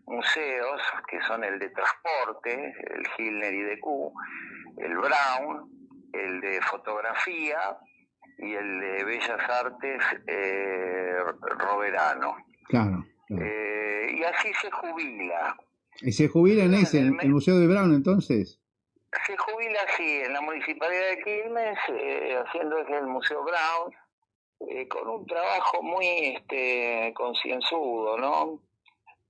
museos, 0.06 0.82
que 1.08 1.22
son 1.22 1.44
el 1.44 1.60
de 1.60 1.70
transporte, 1.70 2.74
el 2.94 3.04
Hilner 3.18 3.54
IDQ, 3.54 4.12
el 4.78 4.98
Brown, 4.98 5.70
el 6.14 6.42
de 6.42 6.62
fotografía 6.62 7.60
y 8.40 8.54
el 8.54 8.80
de 8.80 9.04
Bellas 9.04 9.50
Artes 9.50 10.02
eh, 10.28 11.18
Roverano. 11.60 12.36
Claro. 12.68 13.06
claro. 13.28 13.44
Eh, 13.46 14.16
y 14.18 14.24
así 14.24 14.52
se 14.62 14.72
jubila. 14.72 15.56
¿Y 16.02 16.12
se 16.14 16.28
jubila 16.28 16.64
en 16.64 16.74
ese, 16.74 17.00
en 17.00 17.20
el 17.20 17.30
Museo 17.30 17.60
de 17.60 17.68
Brown, 17.68 17.94
entonces? 17.94 18.60
Se 19.26 19.36
jubila 19.38 19.80
así 19.88 20.22
en 20.22 20.34
la 20.34 20.42
Municipalidad 20.42 21.10
de 21.10 21.24
Quilmes, 21.24 21.80
eh, 21.90 22.42
haciendo 22.46 22.78
desde 22.78 22.98
el 22.98 23.08
Museo 23.08 23.44
Brown, 23.44 23.94
eh, 24.70 24.88
con 24.88 25.08
un 25.08 25.26
trabajo 25.26 25.82
muy 25.82 26.36
este, 26.36 27.14
concienzudo, 27.16 28.18
¿no? 28.18 28.62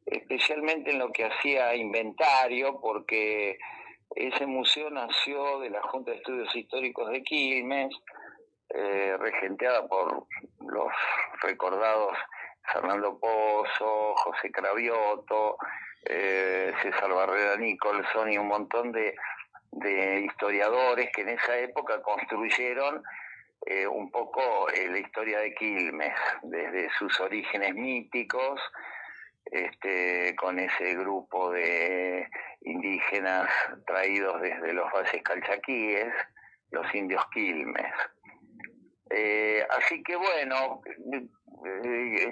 Especialmente 0.06 0.92
en 0.92 1.00
lo 1.00 1.12
que 1.12 1.26
hacía 1.26 1.76
inventario, 1.76 2.80
porque 2.82 3.58
ese 4.15 4.46
museo 4.46 4.89
nació 4.89 5.60
de 5.60 5.70
la 5.70 5.82
Junta 5.84 6.12
de 6.12 6.18
Estudios 6.18 6.54
Históricos 6.56 7.10
de 7.12 7.24
Quilmes, 7.24 7.96
eh, 8.70 9.15
regenteada 9.18 9.88
por 9.88 10.28
los 10.60 10.92
recordados 11.42 12.18
Fernando 12.72 13.20
Pozo, 13.20 14.15
José 14.15 14.52
Cravioto, 14.52 15.58
eh, 16.06 16.74
César 16.82 17.12
Barrera 17.13 17.56
Nicholson 17.58 18.32
y 18.32 18.38
un 18.38 18.48
montón 18.48 18.92
de, 18.92 19.15
de 19.72 20.22
historiadores 20.22 21.10
que 21.14 21.22
en 21.22 21.30
esa 21.30 21.58
época 21.58 22.02
construyeron 22.02 23.04
eh, 23.66 23.88
un 23.88 24.10
poco 24.10 24.70
eh, 24.70 24.88
la 24.90 25.00
historia 25.00 25.40
de 25.40 25.54
Quilmes, 25.54 26.14
desde 26.44 26.90
sus 26.98 27.20
orígenes 27.20 27.76
míticos, 27.76 28.62
este, 29.46 30.36
con 30.36 30.60
ese 30.60 30.96
grupo 30.96 31.52
de 31.52 32.28
indígenas 32.62 33.50
traídos 33.86 34.42
desde 34.42 34.74
los 34.74 34.92
valles 34.92 35.22
calchaquíes, 35.24 36.14
los 36.72 36.94
indios 36.96 37.26
Quilmes. 37.32 37.94
Eh, 39.10 39.66
así 39.70 40.04
que 40.04 40.16
bueno, 40.16 40.82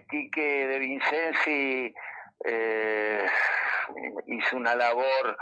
Quique 0.09 0.67
de 0.67 0.79
Vincenzi 0.79 1.93
hizo 4.27 4.57
una 4.57 4.75
labor 4.75 5.37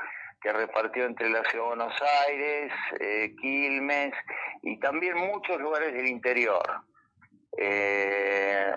que 0.45 0.53
repartió 0.53 1.05
entre 1.05 1.27
la 1.27 1.43
Ciudad 1.45 1.63
de 1.63 1.75
Buenos 1.75 2.03
Aires, 2.27 2.71
eh, 2.99 3.35
Quilmes 3.41 4.13
y 4.61 4.79
también 4.79 5.17
muchos 5.17 5.59
lugares 5.59 5.91
del 5.91 6.05
interior. 6.05 6.83
Eh, 7.57 8.75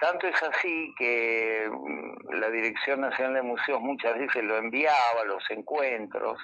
tanto 0.00 0.26
es 0.26 0.42
así 0.42 0.92
que 0.98 1.70
mm, 1.70 2.32
la 2.40 2.50
Dirección 2.50 3.02
Nacional 3.02 3.34
de 3.34 3.42
Museos 3.42 3.80
muchas 3.80 4.18
veces 4.18 4.42
lo 4.42 4.56
enviaba 4.56 5.20
a 5.22 5.26
los 5.26 5.48
encuentros 5.50 6.38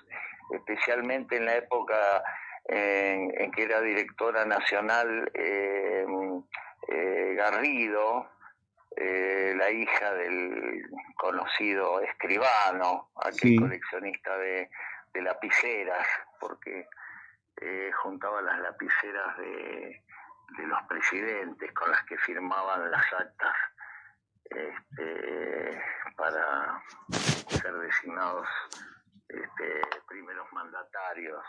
especialmente 0.52 1.36
en 1.36 1.46
la 1.46 1.56
época 1.56 2.22
en, 2.66 3.50
que 3.50 3.64
era 3.64 3.80
directora 3.80 4.44
nacional 4.44 5.28
eh, 5.34 6.06
eh, 6.88 7.34
Garrido, 7.36 8.28
eh, 8.96 9.54
la 9.56 9.70
hija 9.70 10.12
del 10.14 10.82
conocido 11.16 12.00
escribano, 12.00 13.10
aquel 13.16 13.34
Sí. 13.38 13.56
coleccionista 13.58 14.36
de, 14.38 14.70
de 15.12 15.22
lapiceras, 15.22 16.06
porque 16.40 16.86
eh, 17.60 17.90
juntaba 18.02 18.42
las 18.42 18.58
lapiceras 18.60 19.36
de, 19.38 20.02
de 20.58 20.66
los 20.66 20.82
presidentes 20.88 21.72
con 21.72 21.90
las 21.90 22.02
que 22.04 22.18
firmaban 22.18 22.90
las 22.90 23.12
actas 23.12 23.56
este, 24.44 25.82
para 26.16 26.82
ser 27.48 27.72
designados 27.74 28.46
este, 29.28 29.80
primeros 30.08 30.46
mandatarios. 30.52 31.42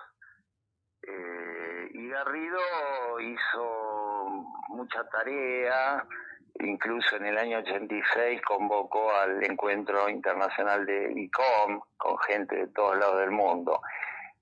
Eh, 1.07 1.89
y 1.91 2.09
Garrido 2.09 3.19
hizo 3.19 4.27
mucha 4.69 5.07
tarea, 5.09 6.03
incluso 6.59 7.17
en 7.17 7.25
el 7.25 7.37
año 7.37 7.59
86 7.59 8.41
convocó 8.41 9.13
al 9.13 9.43
encuentro 9.43 10.09
internacional 10.09 10.85
de 10.85 11.11
ICOM 11.15 11.81
con 11.97 12.17
gente 12.19 12.55
de 12.55 12.67
todos 12.67 12.97
lados 12.97 13.19
del 13.19 13.31
mundo. 13.31 13.81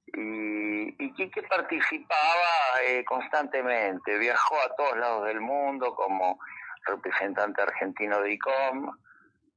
Y, 0.08 1.04
y 1.04 1.14
Quique 1.14 1.42
participaba 1.44 2.82
eh, 2.86 3.04
constantemente, 3.04 4.18
viajó 4.18 4.56
a 4.62 4.76
todos 4.76 4.98
lados 4.98 5.26
del 5.26 5.42
mundo 5.42 5.96
como 5.96 6.40
representante 6.86 7.62
argentino 7.62 8.22
de 8.22 8.34
ICOM, 8.34 8.92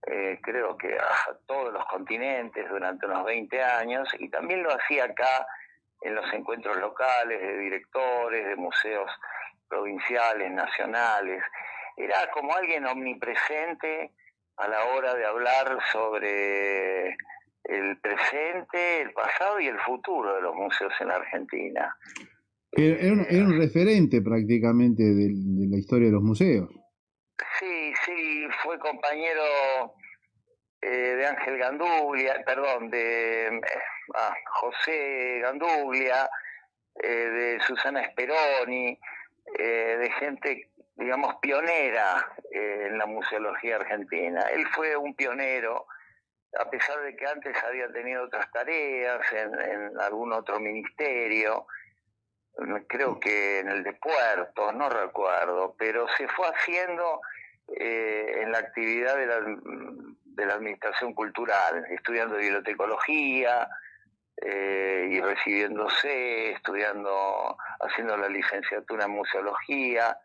eh, 0.06 0.38
creo 0.42 0.76
que 0.76 0.96
a 0.96 1.36
todos 1.46 1.72
los 1.72 1.84
continentes 1.86 2.68
durante 2.70 3.06
unos 3.06 3.24
20 3.24 3.62
años, 3.62 4.08
y 4.18 4.28
también 4.28 4.62
lo 4.62 4.70
hacía 4.72 5.04
acá 5.04 5.46
en 6.02 6.14
los 6.14 6.32
encuentros 6.32 6.76
locales 6.76 7.40
de 7.40 7.58
directores, 7.58 8.46
de 8.46 8.56
museos 8.56 9.10
provinciales, 9.68 10.50
nacionales. 10.52 11.42
Era 11.96 12.30
como 12.32 12.54
alguien 12.54 12.86
omnipresente 12.86 14.12
a 14.56 14.68
la 14.68 14.84
hora 14.86 15.14
de 15.14 15.24
hablar 15.24 15.78
sobre 15.92 17.16
el 17.64 17.98
presente, 18.00 19.02
el 19.02 19.12
pasado 19.12 19.60
y 19.60 19.66
el 19.66 19.78
futuro 19.80 20.34
de 20.34 20.42
los 20.42 20.54
museos 20.54 20.92
en 21.00 21.08
la 21.08 21.16
Argentina. 21.16 21.96
Era, 22.72 23.12
un, 23.12 23.26
era 23.28 23.44
un 23.44 23.58
referente 23.58 24.20
prácticamente 24.20 25.02
de, 25.02 25.28
de 25.32 25.66
la 25.68 25.76
historia 25.76 26.06
de 26.08 26.12
los 26.12 26.22
museos. 26.22 26.68
Sí, 27.58 27.92
sí, 28.04 28.46
fue 28.62 28.78
compañero 28.78 29.42
eh, 30.80 31.16
de 31.16 31.26
Ángel 31.26 31.58
Ganduglia, 31.58 32.42
perdón, 32.44 32.90
de 32.90 33.46
eh, 33.46 33.60
ah, 34.14 34.34
José 34.60 35.40
Ganduglia, 35.40 36.28
eh, 37.02 37.08
de 37.08 37.60
Susana 37.60 38.08
Speroni, 38.10 38.98
de 39.58 40.10
gente, 40.18 40.70
digamos, 40.96 41.36
pionera 41.40 42.32
eh, 42.50 42.88
en 42.88 42.98
la 42.98 43.06
museología 43.06 43.76
argentina. 43.76 44.42
Él 44.52 44.66
fue 44.74 44.96
un 44.96 45.14
pionero, 45.14 45.86
a 46.58 46.70
pesar 46.70 47.00
de 47.02 47.14
que 47.14 47.26
antes 47.26 47.56
había 47.64 47.90
tenido 47.92 48.24
otras 48.24 48.50
tareas 48.50 49.20
en, 49.32 50.00
algún 50.00 50.32
otro 50.32 50.58
ministerio, 50.58 51.66
creo 52.88 53.20
que 53.20 53.60
en 53.60 53.68
el 53.68 53.82
de 53.82 53.92
puertos, 53.92 54.74
no 54.74 54.88
recuerdo, 54.88 55.74
pero 55.78 56.06
se 56.16 56.26
fue 56.28 56.46
haciendo 56.48 57.20
eh, 57.68 58.40
en 58.40 58.52
la 58.52 58.58
actividad 58.58 59.16
de 59.16 59.26
la, 59.26 59.40
de 59.40 60.46
la 60.46 60.54
administración 60.54 61.12
cultural, 61.12 61.84
estudiando 61.90 62.36
bibliotecología 62.36 63.68
eh, 64.38 65.08
y 65.10 65.20
recibiéndose, 65.20 66.52
estudiando, 66.52 67.56
haciendo 67.80 68.16
la 68.16 68.28
licenciatura 68.28 69.04
en 69.04 69.12
museología. 69.12 70.18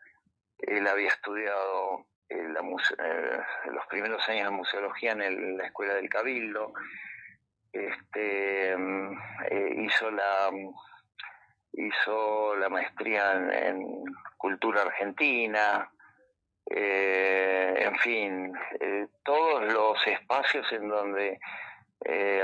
Él 0.61 0.87
había 0.87 1.07
estudiado 1.09 2.05
eh, 2.29 2.47
la 2.49 2.61
eh, 2.61 3.39
los 3.71 3.85
primeros 3.87 4.27
años 4.29 4.45
de 4.45 4.51
museología 4.51 5.11
en 5.11 5.21
el- 5.21 5.57
la 5.57 5.65
Escuela 5.65 5.95
del 5.95 6.09
Cabildo. 6.09 6.73
Este, 7.73 8.75
mm, 8.77 9.17
eh, 9.49 9.73
hizo 9.77 10.11
la 10.11 10.49
hizo 11.73 12.55
la 12.57 12.69
maestría 12.69 13.31
en, 13.33 14.03
cultura 14.37 14.81
argentina, 14.81 15.89
en 16.65 17.95
fin, 17.99 18.53
todos 19.23 19.71
los 19.71 20.07
espacios 20.07 20.69
en 20.73 20.89
donde 20.89 21.39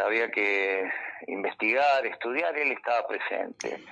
había 0.03 0.30
que 0.32 0.89
investigar, 1.27 2.06
estudiar, 2.06 2.58
él 2.58 2.71
estaba 2.71 3.06
presente. 3.08 3.84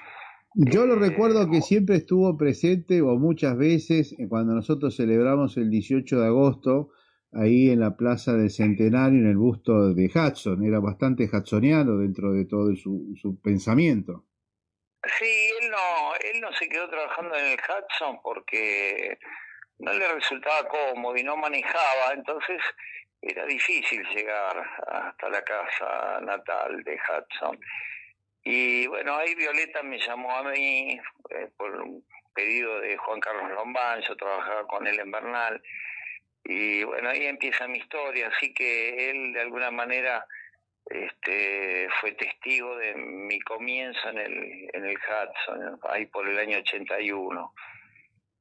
Yo 0.58 0.86
lo 0.86 0.96
recuerdo 0.96 1.52
que 1.52 1.60
siempre 1.60 1.98
estuvo 1.98 2.38
presente, 2.38 3.02
o 3.02 3.18
muchas 3.18 3.58
veces, 3.58 4.15
eh, 4.18 4.30
cuando 4.30 4.54
nosotros 4.54 4.96
celebramos 4.96 5.58
el 5.58 5.70
18 5.70 6.22
de 6.22 6.28
agosto, 6.28 6.91
ahí 7.34 7.72
en 7.72 7.82
la 7.82 7.98
Plaza 7.98 8.32
del 8.34 8.50
Centenario, 8.50 9.20
en 9.20 9.28
el 9.28 9.36
busto 9.36 9.94
de 9.94 10.06
Hudson. 10.06 10.63
Era 10.63 10.80
bastante 10.80 11.26
hudsoniano 11.26 11.98
dentro 11.98 12.32
de 12.32 12.46
todo 12.46 12.74
su, 12.78 13.13
su 13.22 13.38
pensamiento. 13.41 14.24
Sí, 15.20 15.52
él 15.62 15.70
no, 15.70 16.15
él 16.34 16.39
no 16.39 16.54
se 16.54 16.70
quedó 16.70 16.89
trabajando 16.89 17.36
en 17.36 17.46
el 17.48 17.60
Hudson 17.60 18.22
porque 18.24 19.20
no 19.80 19.91
le 19.91 20.08
resultaba 20.08 20.70
cómodo 20.70 21.18
y 21.18 21.24
no 21.24 21.36
manejaba, 21.36 22.13
entonces 22.13 22.62
era 23.22 23.46
difícil 23.46 24.02
llegar 24.15 24.56
hasta 24.88 25.30
la 25.30 25.41
casa 25.44 26.22
natal 26.22 26.82
de 26.86 26.94
Hudson. 26.94 27.60
Y 28.45 28.86
bueno, 28.86 29.15
ahí 29.15 29.34
Violeta 29.34 29.81
me 29.81 29.97
llamó 29.97 30.31
a 30.31 30.43
mí 30.43 30.99
eh, 31.31 31.49
por 31.58 31.81
un 31.81 32.05
pedido 32.34 32.79
de 32.79 32.95
Juan 32.95 33.19
Carlos 33.19 33.51
Lombán, 33.51 34.01
yo 34.08 34.15
trabajaba 34.15 34.67
con 34.67 34.86
él 34.86 34.99
en 34.99 35.12
Bernal, 35.12 35.62
y 36.43 36.84
bueno, 36.84 37.10
ahí 37.10 37.25
empieza 37.25 37.67
mi 37.67 37.79
historia, 37.79 38.27
así 38.27 38.53
que 38.53 39.10
él 39.10 39.34
de 39.34 39.41
alguna 39.41 39.71
manera 39.71 40.27
este, 40.86 41.88
fue 41.99 42.12
testigo 42.12 42.77
de 42.77 42.93
mi 42.93 43.39
comienzo 43.39 44.10
en 44.10 44.19
el, 44.19 44.69
en 44.73 44.86
el 44.86 44.95
Hudson, 44.95 45.79
ahí 45.89 46.05
por 46.05 46.29
el 46.29 46.38
año 46.38 46.60
81. 46.60 47.53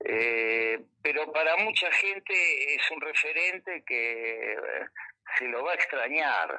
Eh, 0.06 0.78
pero 1.00 1.32
para 1.32 1.56
mucha 1.56 1.90
gente 1.92 2.74
es 2.74 2.90
un 2.90 3.00
referente 3.00 3.82
que 3.86 4.52
eh, 4.52 4.58
se 5.38 5.46
lo 5.46 5.64
va 5.64 5.72
a 5.72 5.76
extrañar, 5.76 6.58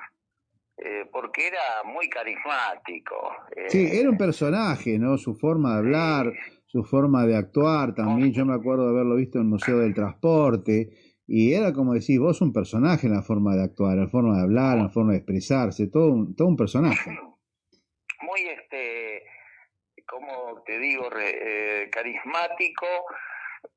eh, 0.78 1.06
porque 1.12 1.48
era 1.48 1.84
muy 1.86 2.10
carismático. 2.10 3.16
eh, 3.56 3.70
Sí, 3.70 3.88
era 3.92 4.10
un 4.10 4.18
personaje, 4.18 4.98
¿no? 5.00 5.18
Su 5.18 5.36
forma 5.36 5.74
de 5.74 5.78
hablar, 5.80 6.34
su 6.66 6.84
forma 6.84 7.26
de 7.26 7.36
actuar 7.38 7.94
también. 7.96 8.34
Yo 8.34 8.46
me 8.46 8.54
acuerdo 8.56 8.86
de 8.86 8.92
haberlo 8.92 9.16
visto 9.16 9.38
en 9.38 9.44
el 9.46 9.50
Museo 9.50 9.78
del 9.80 9.94
Transporte. 9.94 10.90
Y 11.28 11.54
era 11.54 11.74
como 11.74 11.94
decir, 11.94 12.20
vos 12.20 12.40
un 12.42 12.54
personaje 12.54 13.08
en 13.08 13.14
la 13.14 13.24
forma 13.24 13.56
de 13.56 13.64
actuar, 13.64 13.94
en 13.94 14.04
la 14.04 14.10
forma 14.10 14.36
de 14.38 14.44
hablar, 14.44 14.78
en 14.78 14.84
la 14.84 14.90
forma 14.90 15.14
de 15.14 15.18
expresarse, 15.20 15.88
todo 15.88 16.12
un, 16.12 16.36
todo 16.36 16.48
un 16.50 16.58
personaje. 16.58 17.12
muy 18.22 18.42
este 18.42 19.24
como 20.08 20.62
te 20.68 20.78
digo 20.78 21.10
re- 21.10 21.84
eh, 21.84 21.90
carismático 21.90 22.86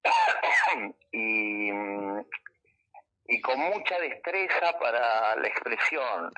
y 1.12 1.70
y 3.30 3.40
con 3.42 3.58
mucha 3.60 3.98
destreza 4.00 4.72
para 4.80 5.36
la 5.36 5.48
expresión 5.48 6.30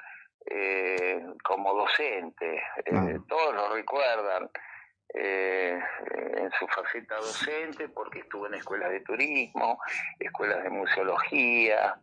eh, 0.46 1.22
como 1.44 1.74
docente 1.74 2.62
Eh, 2.86 3.18
todos 3.28 3.54
lo 3.54 3.74
recuerdan 3.74 4.50
eh, 5.14 5.78
en 6.36 6.50
su 6.52 6.66
faceta 6.68 7.16
docente 7.16 7.88
porque 7.88 8.20
estuvo 8.20 8.46
en 8.46 8.54
escuelas 8.54 8.90
de 8.90 9.00
turismo 9.00 9.78
escuelas 10.18 10.62
de 10.62 10.70
museología 10.70 12.00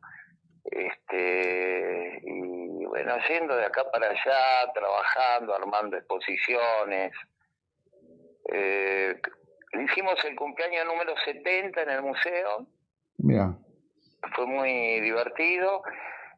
este 0.66 2.22
y 2.24 2.86
bueno 2.86 3.16
yendo 3.28 3.56
de 3.56 3.66
acá 3.66 3.90
para 3.92 4.10
allá 4.10 4.72
trabajando 4.74 5.56
armando 5.56 5.98
exposiciones. 5.98 7.14
Eh, 8.52 9.20
hicimos 9.74 10.24
el 10.26 10.36
cumpleaños 10.36 10.86
número 10.86 11.14
70 11.26 11.82
en 11.82 11.90
el 11.90 12.02
museo. 12.02 12.68
Mira, 13.18 13.58
fue 14.36 14.46
muy 14.46 15.00
divertido 15.02 15.84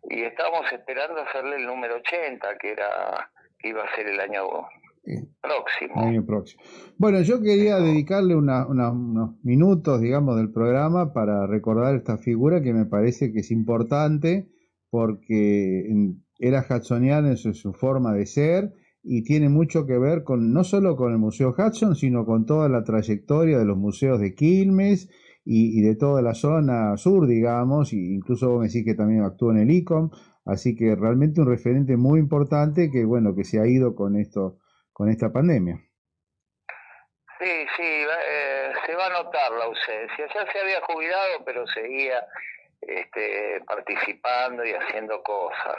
y 0.10 0.22
estábamos 0.24 0.66
esperando 0.72 1.22
hacerle 1.22 1.58
el 1.58 1.66
número 1.66 1.96
80 1.98 2.48
que 2.60 2.72
era 2.72 3.30
que 3.60 3.70
iba 3.70 3.84
a 3.84 3.96
ser 3.96 4.08
el 4.08 4.20
año 4.20 4.44
próximo 5.42 6.02
el 6.02 6.08
año 6.10 6.26
próximo. 6.26 6.62
Bueno, 6.98 7.22
yo 7.22 7.42
quería 7.42 7.78
dedicarle 7.78 8.36
una- 8.36 8.68
una- 8.68 8.92
unos 8.92 9.44
minutos, 9.44 10.02
digamos, 10.02 10.36
del 10.38 10.52
programa 10.52 11.14
para 11.14 11.48
recordar 11.48 11.96
esta 11.96 12.18
figura 12.18 12.62
que 12.62 12.74
me 12.74 12.86
parece 12.86 13.32
que 13.32 13.40
es 13.40 13.52
importante 13.52 14.48
porque 14.90 15.86
era 16.40 16.66
hudsoniana 16.70 17.30
en 17.30 17.38
su, 17.38 17.54
su 17.54 17.74
forma 17.74 18.14
de 18.14 18.26
ser 18.26 18.74
y 19.04 19.24
tiene 19.24 19.50
mucho 19.50 19.86
que 19.86 19.98
ver 19.98 20.24
con 20.24 20.52
no 20.54 20.64
solo 20.64 20.96
con 20.96 21.12
el 21.12 21.18
Museo 21.18 21.56
Hudson, 21.58 21.96
sino 21.96 22.26
con 22.26 22.46
toda 22.46 22.68
la 22.70 22.84
trayectoria 22.84 23.58
de 23.58 23.66
los 23.66 23.78
museos 23.78 24.20
de 24.20 24.36
Quilmes 24.36 25.10
y, 25.46 25.80
y 25.80 25.82
de 25.82 25.96
toda 25.96 26.22
la 26.22 26.34
zona 26.34 26.98
sur, 26.98 27.28
digamos, 27.28 27.94
y 27.94 28.14
incluso 28.14 28.50
vos 28.50 28.62
me 28.62 28.68
decís 28.68 28.86
que 28.86 28.96
también 28.96 29.24
actuó 29.24 29.52
en 29.52 29.60
el 29.60 29.72
ICOM, 29.72 30.12
así 30.46 30.76
que 30.76 30.96
realmente 30.96 31.42
un 31.42 31.48
referente 31.48 31.98
muy 31.98 32.20
importante 32.20 32.90
que, 32.92 33.06
bueno, 33.06 33.36
que 33.36 33.44
se 33.44 33.60
ha 33.60 33.68
ido 33.68 33.96
con 33.96 34.16
esto 34.16 34.58
con 35.00 35.08
esta 35.08 35.32
pandemia. 35.32 35.80
Sí, 37.40 37.66
sí, 37.78 37.84
eh, 37.84 38.74
se 38.86 38.96
va 38.96 39.06
a 39.06 39.24
notar 39.24 39.50
la 39.54 39.64
ausencia. 39.64 40.28
Ya 40.36 40.52
se 40.52 40.60
había 40.60 40.82
jubilado, 40.82 41.46
pero 41.46 41.66
seguía 41.68 42.22
este, 42.82 43.62
participando 43.66 44.66
y 44.66 44.74
haciendo 44.74 45.24
cosas. 45.24 45.78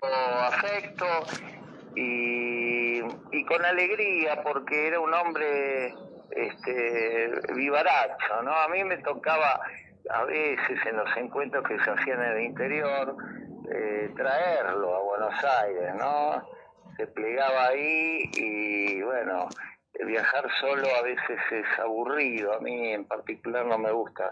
Con 0.00 0.12
afecto 0.12 1.06
y, 1.96 3.00
y 3.32 3.44
con 3.46 3.64
alegría, 3.64 4.40
porque 4.44 4.86
era 4.86 5.00
un 5.00 5.12
hombre 5.12 5.92
este, 6.36 7.30
vivaracho, 7.54 8.42
¿no? 8.42 8.54
A 8.54 8.68
mí 8.68 8.84
me 8.84 8.98
tocaba 8.98 9.60
a 10.10 10.24
veces 10.24 10.78
en 10.86 10.96
los 10.96 11.16
encuentros 11.16 11.66
que 11.66 11.78
se 11.78 11.90
hacían 11.90 12.22
en 12.22 12.32
el 12.32 12.42
interior 12.44 13.16
eh, 13.72 14.10
traerlo 14.16 14.96
a 14.96 15.02
Buenos 15.02 15.44
Aires, 15.62 15.94
¿no? 15.98 16.46
Se 16.96 17.06
plegaba 17.08 17.68
ahí 17.68 18.30
y 18.34 19.02
bueno, 19.02 19.48
viajar 20.04 20.46
solo 20.60 20.86
a 20.96 21.02
veces 21.02 21.38
es 21.50 21.78
aburrido, 21.78 22.54
a 22.54 22.60
mí 22.60 22.92
en 22.92 23.04
particular 23.06 23.66
no 23.66 23.78
me 23.78 23.90
gusta 23.90 24.30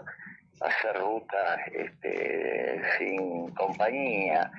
hacer 0.61 0.97
rutas 0.99 1.59
este, 1.73 2.81
sin 2.97 3.53
compañía. 3.55 4.51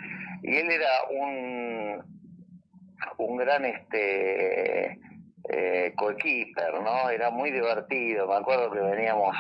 Y 0.43 0.57
él 0.57 0.71
era 0.71 1.05
un, 1.11 2.05
un 3.19 3.37
gran 3.37 3.65
este, 3.65 4.99
eh, 5.49 5.93
coequiper, 5.97 6.81
¿no? 6.83 7.11
Era 7.11 7.31
muy 7.31 7.51
divertido. 7.51 8.27
Me 8.27 8.37
acuerdo 8.37 8.71
que 8.71 8.81
veníamos 8.81 9.37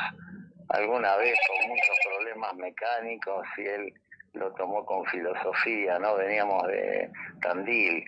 alguna 0.68 1.16
vez 1.16 1.38
con 1.48 1.68
muchos 1.68 1.96
problemas 2.08 2.54
mecánicos 2.56 3.46
y 3.58 3.62
él 3.62 3.94
lo 4.34 4.52
tomó 4.52 4.84
con 4.84 5.04
filosofía, 5.06 5.98
¿no? 5.98 6.16
Veníamos 6.16 6.66
de 6.68 7.10
Tandil 7.40 8.04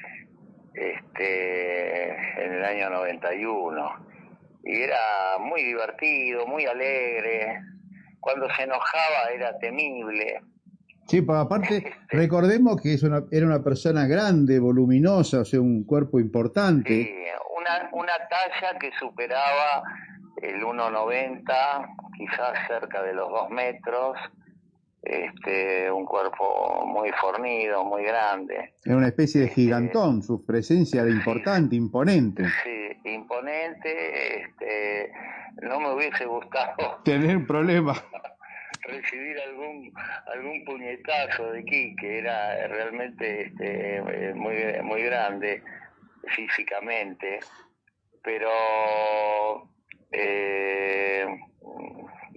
este, 0.74 2.10
en 2.44 2.52
el 2.52 2.64
año 2.64 2.90
91 2.90 4.06
y 4.64 4.82
era 4.82 5.38
muy 5.40 5.62
divertido, 5.62 6.46
muy 6.46 6.66
alegre. 6.66 7.60
Cuando 8.20 8.46
se 8.54 8.64
enojaba 8.64 9.30
era 9.34 9.56
temible. 9.58 10.40
Sí, 11.06 11.22
pero 11.22 11.38
aparte, 11.38 11.90
recordemos 12.10 12.80
que 12.80 12.94
es 12.94 13.02
una, 13.02 13.24
era 13.30 13.46
una 13.46 13.62
persona 13.62 14.06
grande, 14.06 14.58
voluminosa, 14.58 15.40
o 15.40 15.44
sea, 15.44 15.60
un 15.60 15.84
cuerpo 15.84 16.20
importante. 16.20 17.04
Sí, 17.04 17.14
una, 17.68 17.88
una 17.92 18.12
talla 18.28 18.78
que 18.78 18.90
superaba 18.98 19.82
el 20.42 20.62
1,90, 20.62 21.96
quizás 22.16 22.58
cerca 22.66 23.02
de 23.02 23.14
los 23.14 23.28
2 23.28 23.50
metros, 23.50 24.16
este, 25.02 25.90
un 25.90 26.04
cuerpo 26.04 26.84
muy 26.86 27.10
fornido, 27.12 27.84
muy 27.84 28.04
grande. 28.04 28.74
Era 28.84 28.96
una 28.96 29.08
especie 29.08 29.42
de 29.42 29.48
gigantón, 29.48 30.22
su 30.22 30.44
presencia 30.44 31.02
era 31.02 31.10
importante, 31.10 31.76
imponente. 31.76 32.44
Sí, 32.64 33.10
imponente, 33.10 34.42
este, 34.42 35.12
no 35.62 35.80
me 35.80 35.94
hubiese 35.94 36.26
gustado 36.26 37.00
Tener 37.04 37.36
un 37.36 37.46
problema. 37.46 37.94
recibir 38.82 39.38
algún 39.40 39.92
algún 40.32 40.64
puñetazo 40.64 41.52
de 41.52 41.64
Quique, 41.64 42.18
era 42.18 42.66
realmente 42.68 43.46
este, 43.46 43.96
eh, 43.96 44.34
muy, 44.34 44.56
muy 44.82 45.02
grande 45.02 45.62
físicamente, 46.34 47.40
pero 48.22 48.50
eh, 50.12 51.26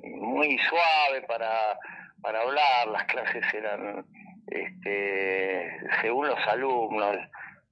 muy 0.03 0.57
suave 0.59 1.21
para, 1.27 1.77
para 2.21 2.41
hablar, 2.41 2.87
las 2.91 3.03
clases 3.05 3.43
eran, 3.53 4.05
este, 4.47 5.77
según 6.01 6.27
los 6.27 6.39
alumnos, 6.47 7.17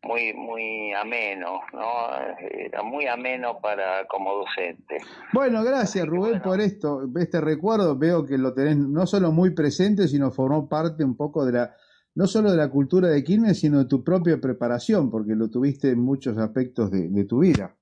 muy 0.03 0.33
muy 0.33 0.93
ameno, 0.93 1.59
¿no? 1.73 2.07
Era 2.39 2.81
muy 2.83 3.05
ameno 3.05 3.59
para 3.59 4.07
como 4.07 4.33
docente. 4.33 4.97
Bueno, 5.33 5.61
gracias 5.63 6.07
Rubén 6.07 6.41
por 6.41 6.61
esto, 6.61 7.01
este 7.17 7.41
recuerdo, 7.41 7.97
veo 7.97 8.25
que 8.25 8.37
lo 8.37 8.53
tenés 8.53 8.77
no 8.77 9.05
solo 9.05 9.31
muy 9.31 9.49
presente, 9.53 10.07
sino 10.07 10.31
formó 10.31 10.69
parte 10.69 11.03
un 11.03 11.17
poco 11.17 11.45
de 11.45 11.51
la, 11.51 11.75
no 12.19 12.27
solo 12.27 12.51
de 12.51 12.57
la 12.57 12.67
cultura 12.69 13.07
de 13.07 13.23
Quilmes, 13.23 13.61
sino 13.61 13.77
de 13.79 13.85
tu 13.85 14.03
propia 14.03 14.37
preparación, 14.41 15.09
porque 15.09 15.35
lo 15.35 15.49
tuviste 15.49 15.87
en 15.91 15.99
muchos 15.99 16.37
aspectos 16.37 16.91
de, 16.91 17.07
de 17.07 17.23
tu 17.23 17.39
vida. 17.39 17.77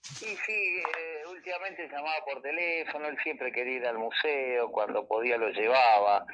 Sí, 0.00 0.26
sí, 0.46 0.52
eh, 0.52 1.28
últimamente 1.28 1.88
llamaba 1.88 2.14
por 2.24 2.40
teléfono, 2.40 3.08
él 3.08 3.16
siempre 3.24 3.50
quería 3.50 3.78
ir 3.78 3.86
al 3.86 3.98
museo, 3.98 4.70
cuando 4.70 5.08
podía 5.08 5.36
lo 5.38 5.48
llevaba. 5.50 6.24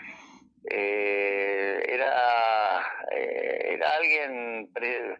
Eh, 0.71 1.81
era, 1.89 2.83
eh, 3.17 3.73
era 3.73 3.89
alguien 3.97 4.69
pre- 4.75 5.15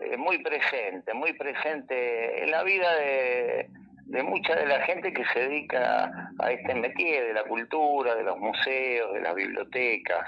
eh, 0.00 0.16
muy 0.16 0.42
presente, 0.42 1.12
muy 1.12 1.34
presente 1.34 2.42
en 2.42 2.52
la 2.52 2.62
vida 2.62 2.90
de, 2.96 3.68
de 4.06 4.22
mucha 4.22 4.54
de 4.54 4.64
la 4.64 4.80
gente 4.86 5.12
que 5.12 5.24
se 5.34 5.40
dedica 5.40 6.10
a 6.38 6.52
este 6.52 6.74
métier 6.74 7.26
de 7.26 7.34
la 7.34 7.44
cultura, 7.44 8.14
de 8.14 8.22
los 8.24 8.38
museos, 8.38 9.12
de 9.12 9.20
las 9.20 9.34
bibliotecas. 9.34 10.26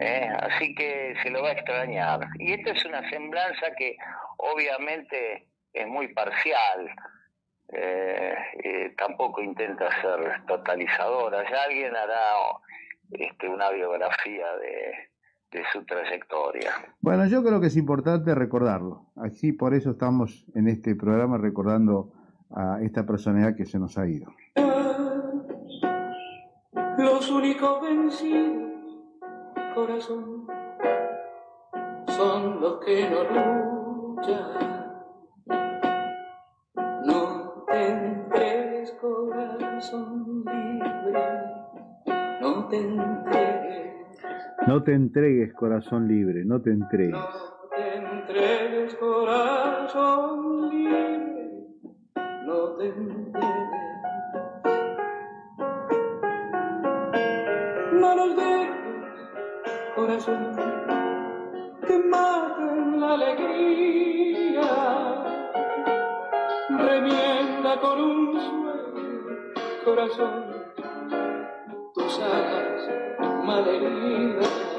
¿Eh? 0.00 0.28
Así 0.40 0.74
que 0.74 1.14
se 1.22 1.30
lo 1.30 1.42
va 1.42 1.50
a 1.50 1.52
extrañar. 1.52 2.20
Y 2.38 2.52
esta 2.52 2.70
es 2.72 2.84
una 2.84 3.08
semblanza 3.10 3.66
que 3.76 3.96
obviamente 4.38 5.48
es 5.72 5.86
muy 5.86 6.08
parcial. 6.14 6.90
eh, 7.72 8.34
eh, 8.64 8.94
tampoco 8.98 9.42
intenta 9.42 9.88
ser 10.00 10.44
totalizadora. 10.46 11.42
Ya 11.50 11.62
alguien 11.64 11.96
hará 11.96 12.34
este, 13.12 13.48
una 13.48 13.70
biografía 13.70 14.46
de, 14.56 14.92
de 15.58 15.64
su 15.72 15.84
trayectoria. 15.84 16.70
Bueno, 17.00 17.26
yo 17.26 17.42
creo 17.42 17.60
que 17.60 17.68
es 17.68 17.76
importante 17.76 18.34
recordarlo. 18.34 19.06
Así 19.16 19.52
por 19.52 19.74
eso 19.74 19.90
estamos 19.92 20.44
en 20.54 20.68
este 20.68 20.94
programa 20.94 21.38
recordando 21.38 22.12
a 22.54 22.78
esta 22.82 23.06
personalidad 23.06 23.56
que 23.56 23.64
se 23.64 23.78
nos 23.78 23.96
ha 23.96 24.06
ido. 24.06 24.30
Los 26.98 27.30
únicos 27.30 27.80
vencidos, 27.80 28.61
corazón, 29.74 30.46
son 32.08 32.60
los 32.60 32.78
que 32.84 33.08
no 33.10 33.22
luchan. 34.16 34.92
No 37.04 37.64
te 37.66 37.88
entregues, 37.88 38.92
corazón 39.00 40.44
libre, 40.44 41.22
no 42.40 42.68
te 42.68 42.76
entregues, 42.78 43.92
No 44.66 44.82
te 44.82 44.94
entregues, 44.94 45.52
corazón 45.54 46.08
libre, 46.08 46.44
no 46.44 46.60
te 46.60 46.70
entregues. 46.70 47.14
no 47.14 47.28
te 47.70 47.96
entregues, 47.96 48.94
corazón 48.96 50.68
libre, 50.70 51.50
no 52.46 52.72
te 52.76 52.86
entregues. 52.86 53.42
No 57.92 58.14
nos 58.16 58.36
dejes, 58.36 58.51
corazón, 60.12 60.52
que 61.86 61.98
maten 61.98 63.00
la 63.00 63.14
alegría. 63.14 64.62
Remienda 66.68 67.80
con 67.80 68.00
un 68.00 68.40
sueño, 68.40 69.54
corazón, 69.84 70.44
tus 71.94 72.18
alas 72.18 72.90
malheridas. 73.44 74.71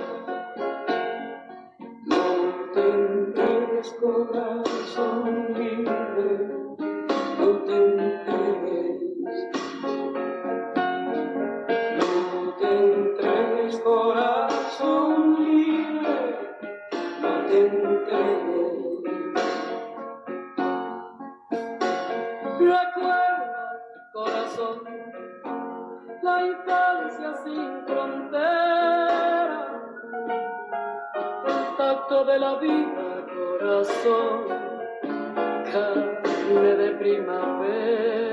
Recuerda, 22.64 23.82
corazón, 24.14 24.84
la 26.22 26.46
infancia 26.46 27.34
sin 27.44 27.86
frontera, 27.86 29.68
el 31.46 31.78
tacto 31.78 32.24
de 32.24 32.40
la 32.40 32.56
vida, 32.56 33.26
corazón, 33.36 34.48
carne 35.72 36.76
de 36.76 36.92
primavera. 36.92 38.33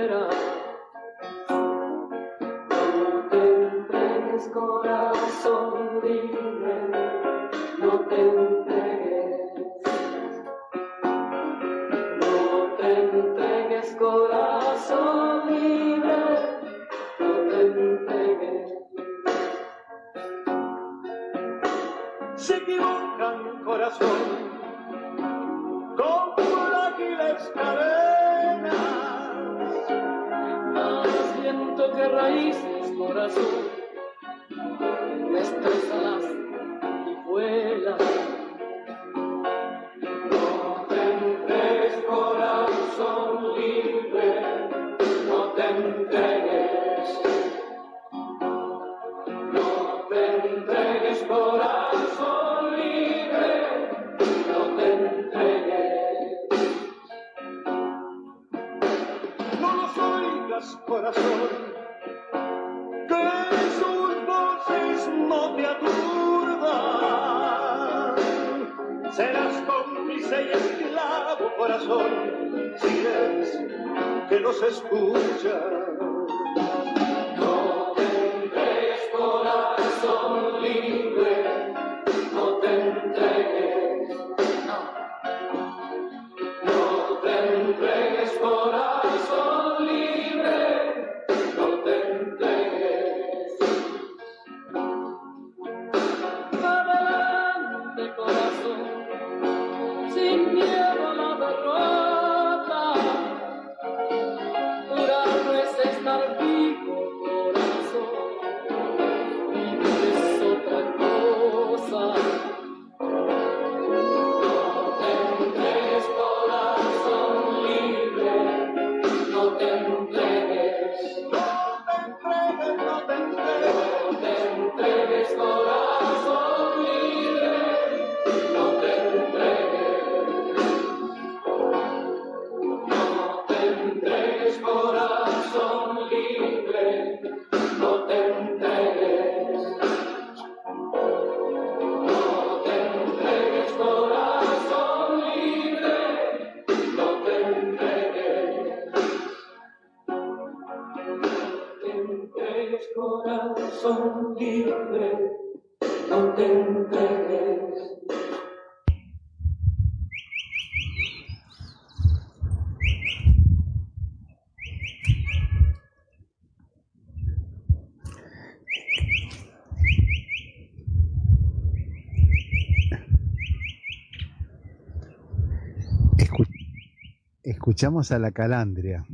Escuchamos 177.81 178.13
a 178.13 178.19
la 178.19 178.31
calandria. 178.31 179.07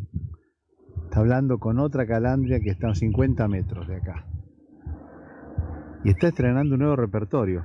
Está 1.05 1.21
hablando 1.21 1.61
con 1.61 1.79
otra 1.79 2.05
calandria 2.05 2.59
que 2.59 2.71
está 2.71 2.89
a 2.89 2.97
50 2.97 3.47
metros 3.47 3.87
de 3.87 3.95
acá. 3.95 4.27
Y 6.03 6.11
está 6.11 6.27
estrenando 6.27 6.75
un 6.75 6.81
nuevo 6.81 6.97
repertorio. 6.97 7.65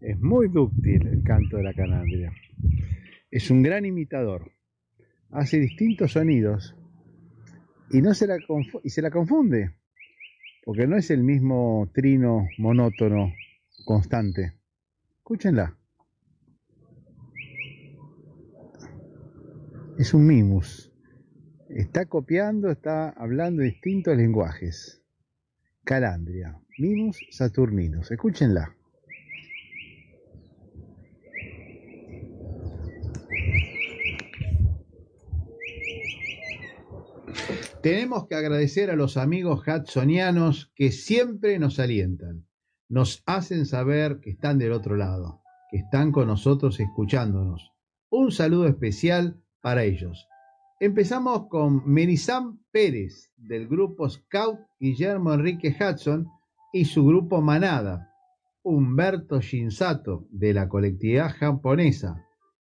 Es 0.00 0.18
muy 0.18 0.48
dúctil 0.48 1.08
el 1.08 1.22
canto 1.22 1.58
de 1.58 1.62
la 1.62 1.74
calandria. 1.74 2.32
Es 3.30 3.50
un 3.50 3.62
gran 3.62 3.84
imitador. 3.84 4.50
Hace 5.30 5.58
distintos 5.58 6.12
sonidos 6.12 6.74
y 7.90 8.02
no 8.02 8.14
se 8.14 8.26
la 8.26 8.38
y 8.82 8.90
se 8.90 9.02
la 9.02 9.10
confunde 9.10 9.74
porque 10.66 10.88
no 10.88 10.96
es 10.96 11.12
el 11.12 11.22
mismo 11.22 11.88
trino 11.94 12.48
monótono 12.58 13.32
constante. 13.84 14.54
Escúchenla. 15.18 15.78
Es 19.96 20.12
un 20.12 20.26
mimus. 20.26 20.92
Está 21.68 22.06
copiando, 22.06 22.70
está 22.70 23.10
hablando 23.10 23.62
distintos 23.62 24.16
lenguajes. 24.16 25.02
Calandria, 25.84 26.60
mimus 26.78 27.24
saturninos. 27.30 28.10
Escúchenla. 28.10 28.76
Tenemos 37.86 38.26
que 38.26 38.34
agradecer 38.34 38.90
a 38.90 38.96
los 38.96 39.16
amigos 39.16 39.62
hudsonianos 39.64 40.72
que 40.74 40.90
siempre 40.90 41.56
nos 41.60 41.78
alientan, 41.78 42.44
nos 42.88 43.22
hacen 43.26 43.64
saber 43.64 44.18
que 44.18 44.30
están 44.30 44.58
del 44.58 44.72
otro 44.72 44.96
lado, 44.96 45.40
que 45.70 45.76
están 45.76 46.10
con 46.10 46.26
nosotros 46.26 46.80
escuchándonos. 46.80 47.70
Un 48.10 48.32
saludo 48.32 48.66
especial 48.66 49.40
para 49.60 49.84
ellos. 49.84 50.26
Empezamos 50.80 51.46
con 51.48 51.88
Merizam 51.88 52.58
Pérez 52.72 53.30
del 53.36 53.68
grupo 53.68 54.10
Scout 54.10 54.58
Guillermo 54.80 55.32
Enrique 55.32 55.72
Hudson 55.78 56.26
y 56.72 56.86
su 56.86 57.06
grupo 57.06 57.40
Manada, 57.40 58.10
Humberto 58.64 59.40
Shinsato 59.40 60.26
de 60.30 60.54
la 60.54 60.68
colectividad 60.68 61.36
japonesa 61.36 62.26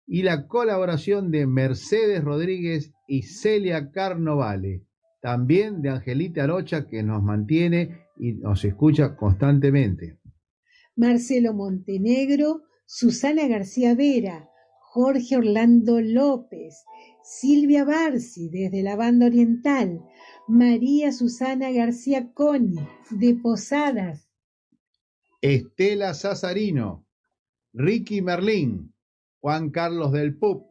y 0.08 0.24
la 0.24 0.48
colaboración 0.48 1.32
de 1.32 1.48
Mercedes 1.48 2.24
Rodríguez 2.24 2.94
y 3.10 3.24
Celia 3.24 3.92
Carnovale, 3.92 4.86
también 5.22 5.82
de 5.82 5.90
Angelita 5.90 6.44
Arocha 6.44 6.88
que 6.88 7.04
nos 7.04 7.24
mantiene 7.24 8.08
y 8.18 8.34
nos 8.34 8.66
escucha 8.66 9.16
constantemente. 9.16 10.18
Marcelo 10.96 11.54
Montenegro, 11.54 12.64
Susana 12.86 13.48
García 13.48 13.96
Vera, 13.96 14.50
Jorge 14.82 15.38
Orlando 15.38 16.02
López, 16.02 16.84
Silvia 17.24 17.86
Barci 17.86 18.50
desde 18.50 18.84
la 18.84 18.96
banda 18.96 19.28
oriental, 19.28 20.02
María 20.48 21.12
Susana 21.12 21.72
García 21.72 22.34
Coni 22.34 22.76
de 23.12 23.36
Posadas, 23.36 24.28
Estela 25.42 26.14
Sazarino, 26.14 27.08
Ricky 27.74 28.22
Merlín, 28.22 28.94
Juan 29.40 29.72
Carlos 29.72 30.12
del 30.12 30.38
Pup, 30.38 30.68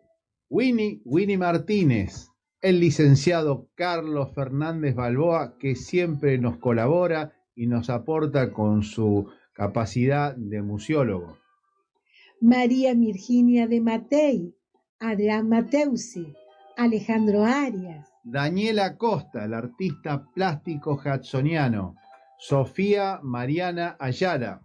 Winnie 0.48 1.00
Winnie 1.04 1.38
Martínez, 1.38 2.29
el 2.60 2.80
licenciado 2.80 3.68
Carlos 3.74 4.34
Fernández 4.34 4.94
Balboa, 4.94 5.56
que 5.58 5.74
siempre 5.74 6.38
nos 6.38 6.58
colabora 6.58 7.32
y 7.54 7.66
nos 7.66 7.90
aporta 7.90 8.52
con 8.52 8.82
su 8.82 9.30
capacidad 9.52 10.34
de 10.36 10.62
museólogo. 10.62 11.38
María 12.40 12.94
Virginia 12.94 13.66
de 13.66 13.80
Matei, 13.80 14.54
Adrián 14.98 15.48
Mateusi, 15.48 16.34
Alejandro 16.76 17.44
Arias, 17.44 18.08
Daniela 18.24 18.96
Costa, 18.96 19.44
el 19.44 19.54
artista 19.54 20.26
plástico 20.34 21.00
hudsoniano, 21.02 21.96
Sofía 22.38 23.20
Mariana 23.22 23.96
Ayala, 23.98 24.62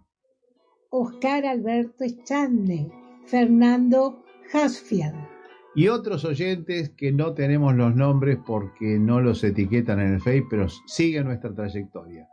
Oscar 0.90 1.44
Alberto 1.44 2.04
Echande, 2.04 2.90
Fernando 3.26 4.24
Hasfield, 4.52 5.35
y 5.76 5.88
otros 5.88 6.24
oyentes 6.24 6.88
que 6.96 7.12
no 7.12 7.34
tenemos 7.34 7.74
los 7.74 7.94
nombres 7.94 8.38
porque 8.46 8.98
no 8.98 9.20
los 9.20 9.44
etiquetan 9.44 10.00
en 10.00 10.14
el 10.14 10.20
Face, 10.20 10.46
pero 10.48 10.68
siguen 10.86 11.26
nuestra 11.26 11.54
trayectoria. 11.54 12.26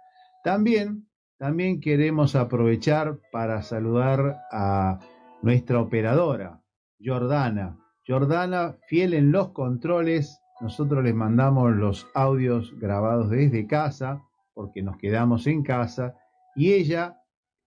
También, 0.46 1.10
también 1.38 1.82
queremos 1.82 2.36
aprovechar 2.38 3.20
para 3.34 3.62
saludar 3.62 4.38
a 4.50 4.98
nuestra 5.42 5.82
operadora, 5.82 6.62
Jordana. 7.04 7.78
Jordana, 8.08 8.78
fiel 8.88 9.14
en 9.14 9.34
los 9.34 9.50
controles, 9.50 10.40
nosotros 10.62 11.04
les 11.04 11.14
mandamos 11.14 11.76
los 11.76 12.08
audios 12.14 12.74
grabados 12.80 13.30
desde 13.30 13.68
casa, 13.68 14.24
porque 14.54 14.82
nos 14.82 14.96
quedamos 14.98 15.48
en 15.48 15.64
casa, 15.64 16.16
y 16.56 16.72
ella 16.72 17.18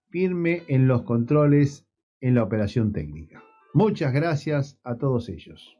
firme 0.09 0.63
en 0.69 0.89
los 0.89 1.03
controles 1.03 1.87
en 2.23 2.35
la 2.35 2.45
operación 2.45 2.93
técnica. 2.93 3.46
Muchas 3.77 4.11
gracias 4.11 4.79
a 4.85 4.97
todos 4.97 5.29
ellos. 5.29 5.77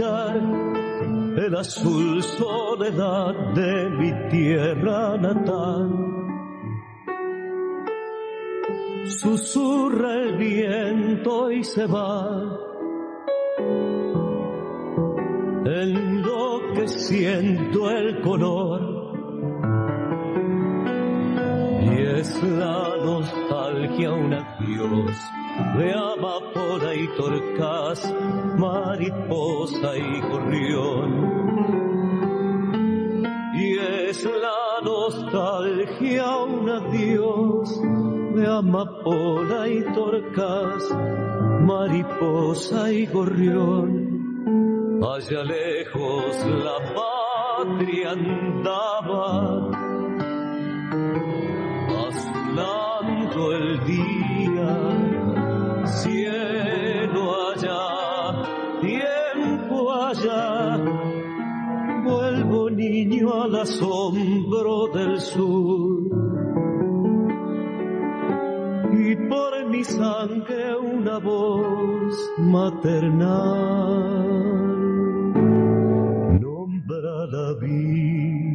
El 0.00 1.56
azul 1.56 2.22
soledad 2.22 3.34
de 3.54 3.90
mi 3.90 4.12
tierra 4.30 5.16
natal. 5.16 5.90
Susurra 9.06 10.14
el 10.14 10.36
viento 10.36 11.50
y 11.50 11.64
se 11.64 11.86
va. 11.86 12.58
En 15.64 16.22
lo 16.22 16.60
que 16.74 16.86
siento 16.86 17.90
el 17.90 18.20
color. 18.20 18.80
Y 21.82 22.02
es 22.20 22.42
la 22.44 22.96
nostalgia 23.04 24.12
un 24.12 24.34
adiós 24.34 25.16
de 25.76 25.92
amapola 25.92 26.94
y 26.94 27.06
torcas, 27.16 28.14
mariposa 28.58 29.96
y 29.96 30.20
gorrión. 30.20 31.10
Y 33.54 33.78
es 33.78 34.24
la 34.24 34.80
nostalgia 34.84 36.36
un 36.44 36.70
adiós 36.70 37.80
de 38.34 38.46
amapola 38.46 39.68
y 39.68 39.82
torcas, 39.92 40.96
mariposa 41.60 42.92
y 42.92 43.06
gorrión. 43.06 44.08
Allá 45.02 45.44
lejos 45.44 46.46
la 46.46 46.78
patria 46.94 48.12
andaba, 48.12 49.70
azulando 52.08 53.52
el 53.52 53.84
día 53.84 54.17
asombro 63.60 64.88
del 64.88 65.20
sur. 65.20 66.02
Y 68.92 69.16
por 69.28 69.68
mi 69.68 69.84
sangre 69.84 70.76
una 70.76 71.18
voz 71.18 72.32
maternal 72.38 73.28
nombra 76.40 77.26
la 77.26 77.54
vida. 77.60 78.48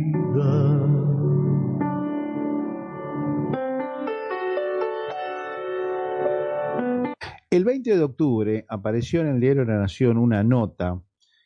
El 7.49 7.65
20 7.65 7.97
de 7.97 8.03
octubre 8.03 8.65
apareció 8.67 9.21
en 9.21 9.27
el 9.27 9.39
diario 9.39 9.63
La 9.63 9.77
Nación 9.77 10.17
una 10.17 10.43
nota 10.43 10.99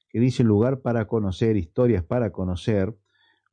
que 0.09 0.19
dice 0.21 0.43
lugar 0.43 0.79
para 0.79 1.05
conocer, 1.05 1.57
historias 1.57 2.01
para 2.03 2.31
conocer, 2.31 2.95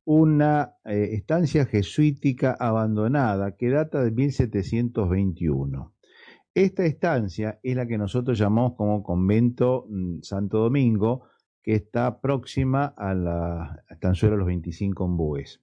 una 0.05 0.75
eh, 0.85 1.11
estancia 1.13 1.67
jesuítica 1.67 2.57
abandonada 2.59 3.57
que 3.57 3.71
data 3.71 4.03
de 4.03 4.11
1721. 4.11 5.95
Esta 6.55 6.85
estancia 6.85 7.59
es 7.63 7.75
la 7.75 7.87
que 7.87 7.99
nosotros 7.99 8.39
llamamos 8.39 8.75
como 8.77 9.03
convento 9.03 9.87
mm, 9.89 10.21
Santo 10.23 10.59
Domingo, 10.59 11.25
que 11.63 11.75
está 11.75 12.21
próxima 12.21 12.95
a 12.97 13.15
la 13.15 13.83
estanzuela 13.89 14.37
Los 14.37 14.47
25 14.47 15.03
Ombúes. 15.03 15.63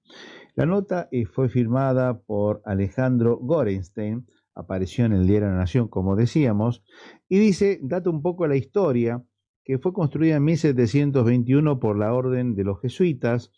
La 0.56 0.66
nota 0.66 1.08
eh, 1.12 1.26
fue 1.26 1.48
firmada 1.48 2.20
por 2.20 2.62
Alejandro 2.66 3.38
Gorenstein, 3.38 4.26
apareció 4.56 5.06
en 5.06 5.14
el 5.14 5.28
diario 5.28 5.50
La 5.50 5.56
Nación, 5.56 5.88
como 5.88 6.16
decíamos, 6.16 6.84
y 7.30 7.38
dice, 7.40 7.80
data 7.84 8.10
un 8.10 8.22
poco 8.22 8.48
la 8.48 8.58
historia, 8.58 9.24
que 9.64 9.78
fue 9.78 9.94
construida 9.94 10.38
en 10.38 10.44
1721 10.44 11.80
por 11.80 11.98
la 11.98 12.14
Orden 12.14 12.56
de 12.56 12.64
los 12.64 12.82
Jesuitas, 12.82 13.52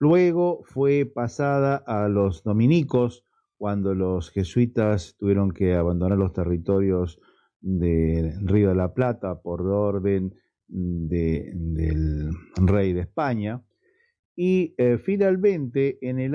luego 0.00 0.62
fue 0.64 1.04
pasada 1.06 1.76
a 1.86 2.08
los 2.08 2.42
dominicos 2.42 3.24
cuando 3.56 3.94
los 3.94 4.30
jesuitas 4.30 5.14
tuvieron 5.18 5.52
que 5.52 5.74
abandonar 5.74 6.18
los 6.18 6.32
territorios 6.32 7.20
del 7.60 8.48
Río 8.48 8.70
de 8.70 8.74
la 8.74 8.94
Plata 8.94 9.40
por 9.42 9.60
orden 9.66 10.34
de- 10.66 11.52
del 11.54 12.30
rey 12.56 12.92
de 12.94 13.00
España, 13.00 13.62
y 14.36 14.74
eh, 14.78 14.96
finalmente 14.96 15.98
en 16.00 16.18
el, 16.18 16.32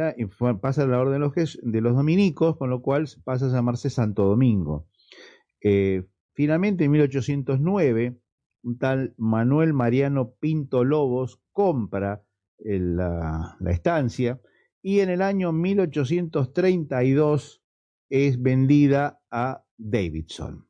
pasa 0.61 0.83
a 0.83 0.87
la 0.87 0.99
orden 0.99 1.13
de 1.13 1.19
los, 1.19 1.59
de 1.63 1.81
los 1.81 1.95
dominicos, 1.95 2.57
con 2.57 2.69
lo 2.69 2.81
cual 2.83 3.07
pasa 3.23 3.47
a 3.47 3.49
llamarse 3.49 3.89
Santo 3.89 4.25
Domingo. 4.25 4.87
Eh, 5.61 6.03
finalmente, 6.33 6.83
en 6.83 6.91
1809, 6.91 8.19
un 8.63 8.77
tal 8.77 9.15
Manuel 9.17 9.73
Mariano 9.73 10.33
Pinto 10.39 10.83
Lobos 10.83 11.41
compra 11.51 12.21
la, 12.59 13.57
la 13.59 13.71
estancia 13.71 14.39
y 14.81 14.99
en 14.99 15.09
el 15.09 15.23
año 15.23 15.51
1832 15.51 17.63
es 18.09 18.41
vendida 18.41 19.21
a 19.31 19.63
Davidson. 19.77 20.65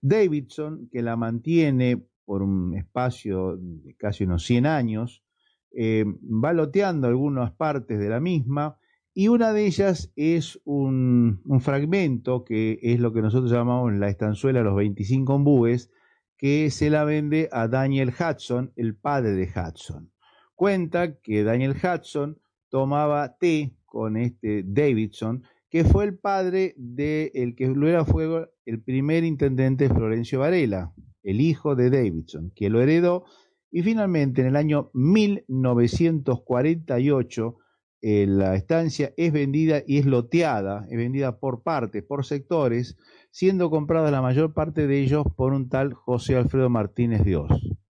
Davidson, 0.00 0.88
que 0.90 1.02
la 1.02 1.16
mantiene 1.16 2.02
por 2.24 2.42
un 2.42 2.74
espacio 2.74 3.58
de 3.58 3.94
casi 3.96 4.24
unos 4.24 4.44
100 4.44 4.64
años, 4.66 5.22
eh, 5.72 6.06
va 6.06 6.54
loteando 6.54 7.08
algunas 7.08 7.52
partes 7.52 7.98
de 7.98 8.08
la 8.08 8.20
misma 8.20 8.78
y 9.12 9.28
una 9.28 9.52
de 9.52 9.66
ellas 9.66 10.10
es 10.16 10.58
un, 10.64 11.42
un 11.44 11.60
fragmento 11.60 12.42
que 12.44 12.78
es 12.82 12.98
lo 13.00 13.12
que 13.12 13.20
nosotros 13.22 13.52
llamamos 13.52 13.92
la 13.94 14.08
estanzuela 14.08 14.62
Los 14.62 14.76
25 14.76 15.34
ombúes, 15.34 15.90
que 16.38 16.70
se 16.70 16.88
la 16.90 17.04
vende 17.04 17.48
a 17.52 17.68
Daniel 17.68 18.12
Hudson, 18.18 18.72
el 18.76 18.94
padre 18.94 19.32
de 19.32 19.50
Hudson. 19.54 20.10
Cuenta 20.56 21.20
que 21.20 21.44
Daniel 21.44 21.76
Hudson 21.76 22.40
tomaba 22.70 23.36
té 23.38 23.76
con 23.84 24.16
este 24.16 24.64
Davidson, 24.66 25.44
que 25.70 25.84
fue 25.84 26.04
el 26.04 26.18
padre 26.18 26.74
de 26.76 27.30
el 27.34 27.54
que 27.54 27.68
luego 27.68 28.04
fue 28.04 28.50
el 28.64 28.82
primer 28.82 29.22
intendente 29.22 29.88
Florencio 29.88 30.40
Varela, 30.40 30.92
el 31.22 31.40
hijo 31.40 31.76
de 31.76 31.90
Davidson, 31.90 32.50
que 32.56 32.70
lo 32.70 32.80
heredó. 32.80 33.24
Y 33.70 33.82
finalmente 33.82 34.40
en 34.40 34.48
el 34.48 34.56
año 34.56 34.90
1948 34.94 37.58
eh, 38.02 38.26
la 38.26 38.54
estancia 38.54 39.12
es 39.16 39.32
vendida 39.32 39.82
y 39.86 39.98
es 39.98 40.06
loteada, 40.06 40.86
es 40.90 40.96
vendida 40.96 41.38
por 41.38 41.62
partes, 41.62 42.02
por 42.02 42.24
sectores, 42.24 42.96
siendo 43.30 43.68
comprada 43.68 44.10
la 44.10 44.22
mayor 44.22 44.54
parte 44.54 44.86
de 44.86 45.00
ellos 45.00 45.26
por 45.36 45.52
un 45.52 45.68
tal 45.68 45.92
José 45.92 46.36
Alfredo 46.36 46.70
Martínez 46.70 47.24
Dios, 47.24 47.50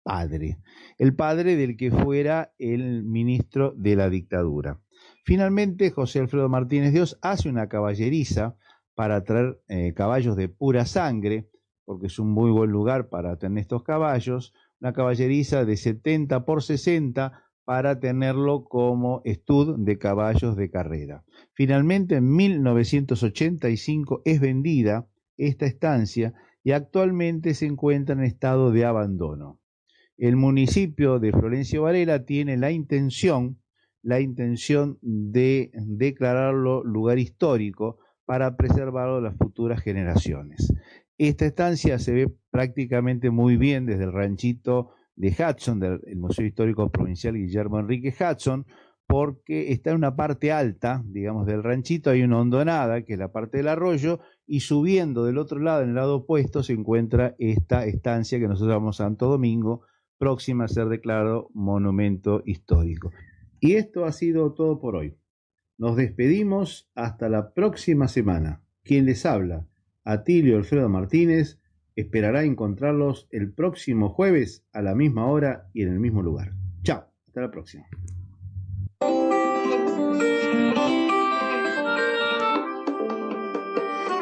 padre, 0.08 0.60
el 0.98 1.14
padre 1.16 1.58
del 1.58 1.76
que 1.76 1.92
fuera 1.92 2.54
el 2.58 3.04
ministro 3.04 3.74
de 3.76 3.98
la 3.98 4.10
dictadura. 4.10 4.80
Finalmente, 5.26 5.92
José 5.92 6.20
Alfredo 6.20 6.48
Martínez 6.48 6.94
Dios 6.94 7.20
hace 7.22 7.50
una 7.50 7.68
caballeriza 7.68 8.56
para 8.96 9.26
traer 9.26 9.60
eh, 9.68 9.94
caballos 9.94 10.38
de 10.38 10.48
pura 10.48 10.86
sangre 10.86 11.50
porque 11.84 12.08
es 12.08 12.20
un 12.20 12.32
muy 12.32 12.52
buen 12.52 12.70
lugar 12.70 13.10
para 13.10 13.38
tener 13.38 13.62
estos 13.62 13.84
caballos, 13.84 14.54
una 14.82 14.94
caballeriza 14.94 15.66
de 15.66 15.76
70 15.78 16.46
por 16.46 16.64
60 16.64 17.44
para 17.66 18.00
tenerlo 18.00 18.64
como 18.64 19.22
estud 19.26 19.78
de 19.78 19.98
caballos 19.98 20.56
de 20.56 20.70
carrera. 20.70 21.26
Finalmente, 21.54 22.16
en 22.16 22.34
1985 22.34 24.22
es 24.24 24.40
vendida 24.40 25.08
esta 25.38 25.66
estancia 25.66 26.34
y 26.64 26.72
actualmente 26.72 27.54
se 27.54 27.66
encuentra 27.66 28.16
en 28.16 28.24
estado 28.24 28.72
de 28.72 28.86
abandono. 28.86 29.60
El 30.18 30.36
municipio 30.36 31.20
de 31.20 31.32
Florencio 31.32 31.84
Varela 31.84 32.26
tiene 32.26 32.58
la 32.58 32.72
intención, 32.72 33.60
la 34.02 34.20
intención 34.20 34.98
de 35.02 35.72
declararlo 35.74 36.84
lugar 36.84 37.20
histórico 37.20 38.00
para 38.26 38.58
preservarlo 38.58 39.18
a 39.18 39.22
las 39.22 39.38
futuras 39.38 39.82
generaciones. 39.82 40.74
Esta 41.20 41.46
estancia 41.46 42.00
se 42.00 42.14
ve 42.14 42.34
prácticamente 42.50 43.30
muy 43.30 43.58
bien 43.58 43.86
desde 43.86 44.06
el 44.06 44.12
ranchito 44.12 44.92
de 45.16 45.30
Hudson, 45.30 45.80
del 45.80 46.02
Museo 46.16 46.46
Histórico 46.46 46.92
Provincial 46.92 47.36
Guillermo 47.36 47.80
Enrique 47.80 48.14
Hudson, 48.14 48.66
porque 49.08 49.72
está 49.72 49.92
en 49.92 49.98
una 49.98 50.16
parte 50.16 50.52
alta, 50.52 51.04
digamos, 51.06 51.46
del 51.46 51.64
ranchito, 51.64 52.10
hay 52.10 52.24
una 52.24 52.40
hondonada, 52.40 53.04
que 53.04 53.14
es 53.14 53.20
la 53.20 53.32
parte 53.32 53.58
del 53.58 53.68
arroyo, 53.68 54.20
y 54.46 54.60
subiendo 54.62 55.24
del 55.24 55.38
otro 55.38 55.60
lado, 55.60 55.84
en 55.84 55.90
el 55.90 55.96
lado 55.96 56.18
opuesto, 56.18 56.62
se 56.64 56.74
encuentra 56.74 57.36
esta 57.40 57.86
estancia 57.86 58.40
que 58.40 58.48
nosotros 58.48 58.74
llamamos 58.74 58.98
Santo 58.98 59.28
Domingo, 59.28 59.84
próxima 60.18 60.66
a 60.66 60.68
ser 60.68 60.88
declarado 60.88 61.50
monumento 61.54 62.42
histórico. 62.46 63.12
Y 63.60 63.76
esto 63.76 64.06
ha 64.06 64.12
sido 64.12 64.54
todo 64.54 64.80
por 64.80 64.96
hoy. 64.96 65.16
Nos 65.78 65.96
despedimos 65.96 66.90
hasta 66.96 67.30
la 67.30 67.54
próxima 67.54 68.08
semana. 68.08 68.62
Quien 68.84 69.06
les 69.06 69.26
habla, 69.26 69.68
Atilio 70.04 70.58
Alfredo 70.58 70.90
Martínez, 70.90 71.60
esperará 71.96 72.44
encontrarlos 72.44 73.28
el 73.32 73.52
próximo 73.52 74.10
jueves 74.10 74.66
a 74.72 74.82
la 74.82 74.96
misma 74.96 75.26
hora 75.28 75.70
y 75.74 75.82
en 75.84 75.90
el 75.90 76.00
mismo 76.00 76.22
lugar. 76.22 76.54
Chao, 76.84 77.06
hasta 77.28 77.42
la 77.42 77.52
próxima. 77.52 77.86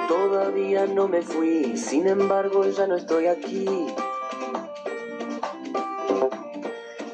Todavía 0.07 0.87
no 0.87 1.07
me 1.07 1.21
fui, 1.21 1.77
sin 1.77 2.07
embargo 2.07 2.65
ya 2.69 2.87
no 2.87 2.95
estoy 2.95 3.27
aquí. 3.27 3.65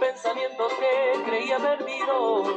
pensamientos 0.00 0.72
que 0.74 1.22
creía 1.24 1.58
perdidos. 1.58 2.48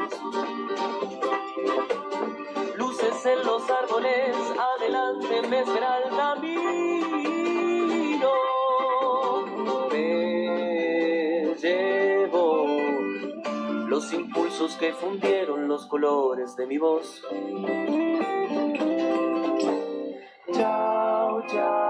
Luces 2.76 3.26
en 3.26 3.46
los 3.46 3.70
árboles, 3.70 4.36
adelante 4.76 5.42
me 5.48 5.60
espera 5.60 5.98
el 6.00 6.10
camino. 6.16 6.48
Me 9.92 11.56
llevo 11.56 12.66
los 13.88 14.14
impulsos 14.14 14.76
que 14.76 14.94
fundieron 14.94 15.68
los 15.68 15.86
colores 15.88 16.56
de 16.56 16.68
mi 16.68 16.78
voz. 16.78 17.22
Chao, 20.54 21.44
chao. 21.48 21.87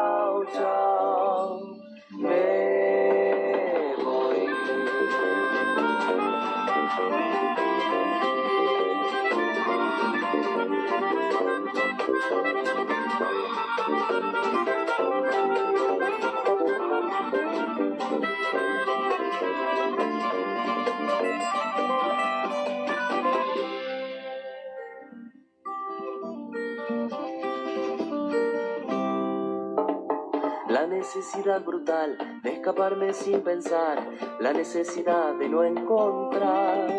Necesidad 31.08 31.64
brutal 31.64 32.18
de 32.44 32.52
escaparme 32.52 33.14
sin 33.14 33.40
pensar, 33.40 34.06
la 34.42 34.52
necesidad 34.52 35.36
de 35.36 35.48
no 35.48 35.64
encontrar. 35.64 36.90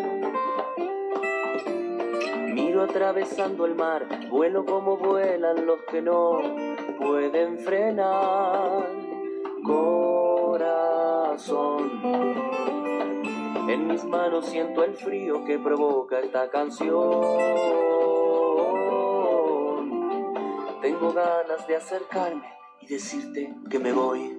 Miro 2.51 2.81
atravesando 2.81 3.67
el 3.67 3.75
mar, 3.75 4.07
vuelo 4.31 4.65
como 4.65 4.97
vuelan 4.97 5.63
los 5.67 5.83
que 5.83 6.01
no 6.01 6.39
pueden 6.97 7.59
frenar. 7.59 8.87
Corazón, 9.63 10.71
en 13.67 13.87
mis 13.87 14.03
manos 14.05 14.47
siento 14.47 14.83
el 14.83 14.95
frío 14.95 15.45
que 15.45 15.59
provoca 15.59 16.19
esta 16.19 16.49
canción. 16.49 16.97
Tengo 20.81 21.13
ganas 21.13 21.67
de 21.67 21.75
acercarme 21.75 22.58
y 22.81 22.87
decirte 22.87 23.53
que 23.69 23.79
me 23.79 23.91
voy. 23.91 24.38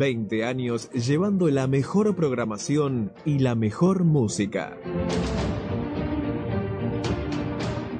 20 0.00 0.46
años 0.46 0.90
llevando 0.92 1.50
la 1.50 1.66
mejor 1.66 2.16
programación 2.16 3.12
y 3.26 3.40
la 3.40 3.54
mejor 3.54 4.04
música. 4.04 4.78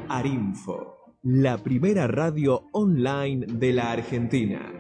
Arinfo, 0.09 0.97
la 1.23 1.59
primera 1.59 2.07
radio 2.07 2.63
online 2.73 3.45
de 3.47 3.75
la 3.75 3.93
Argentina. 3.93 4.80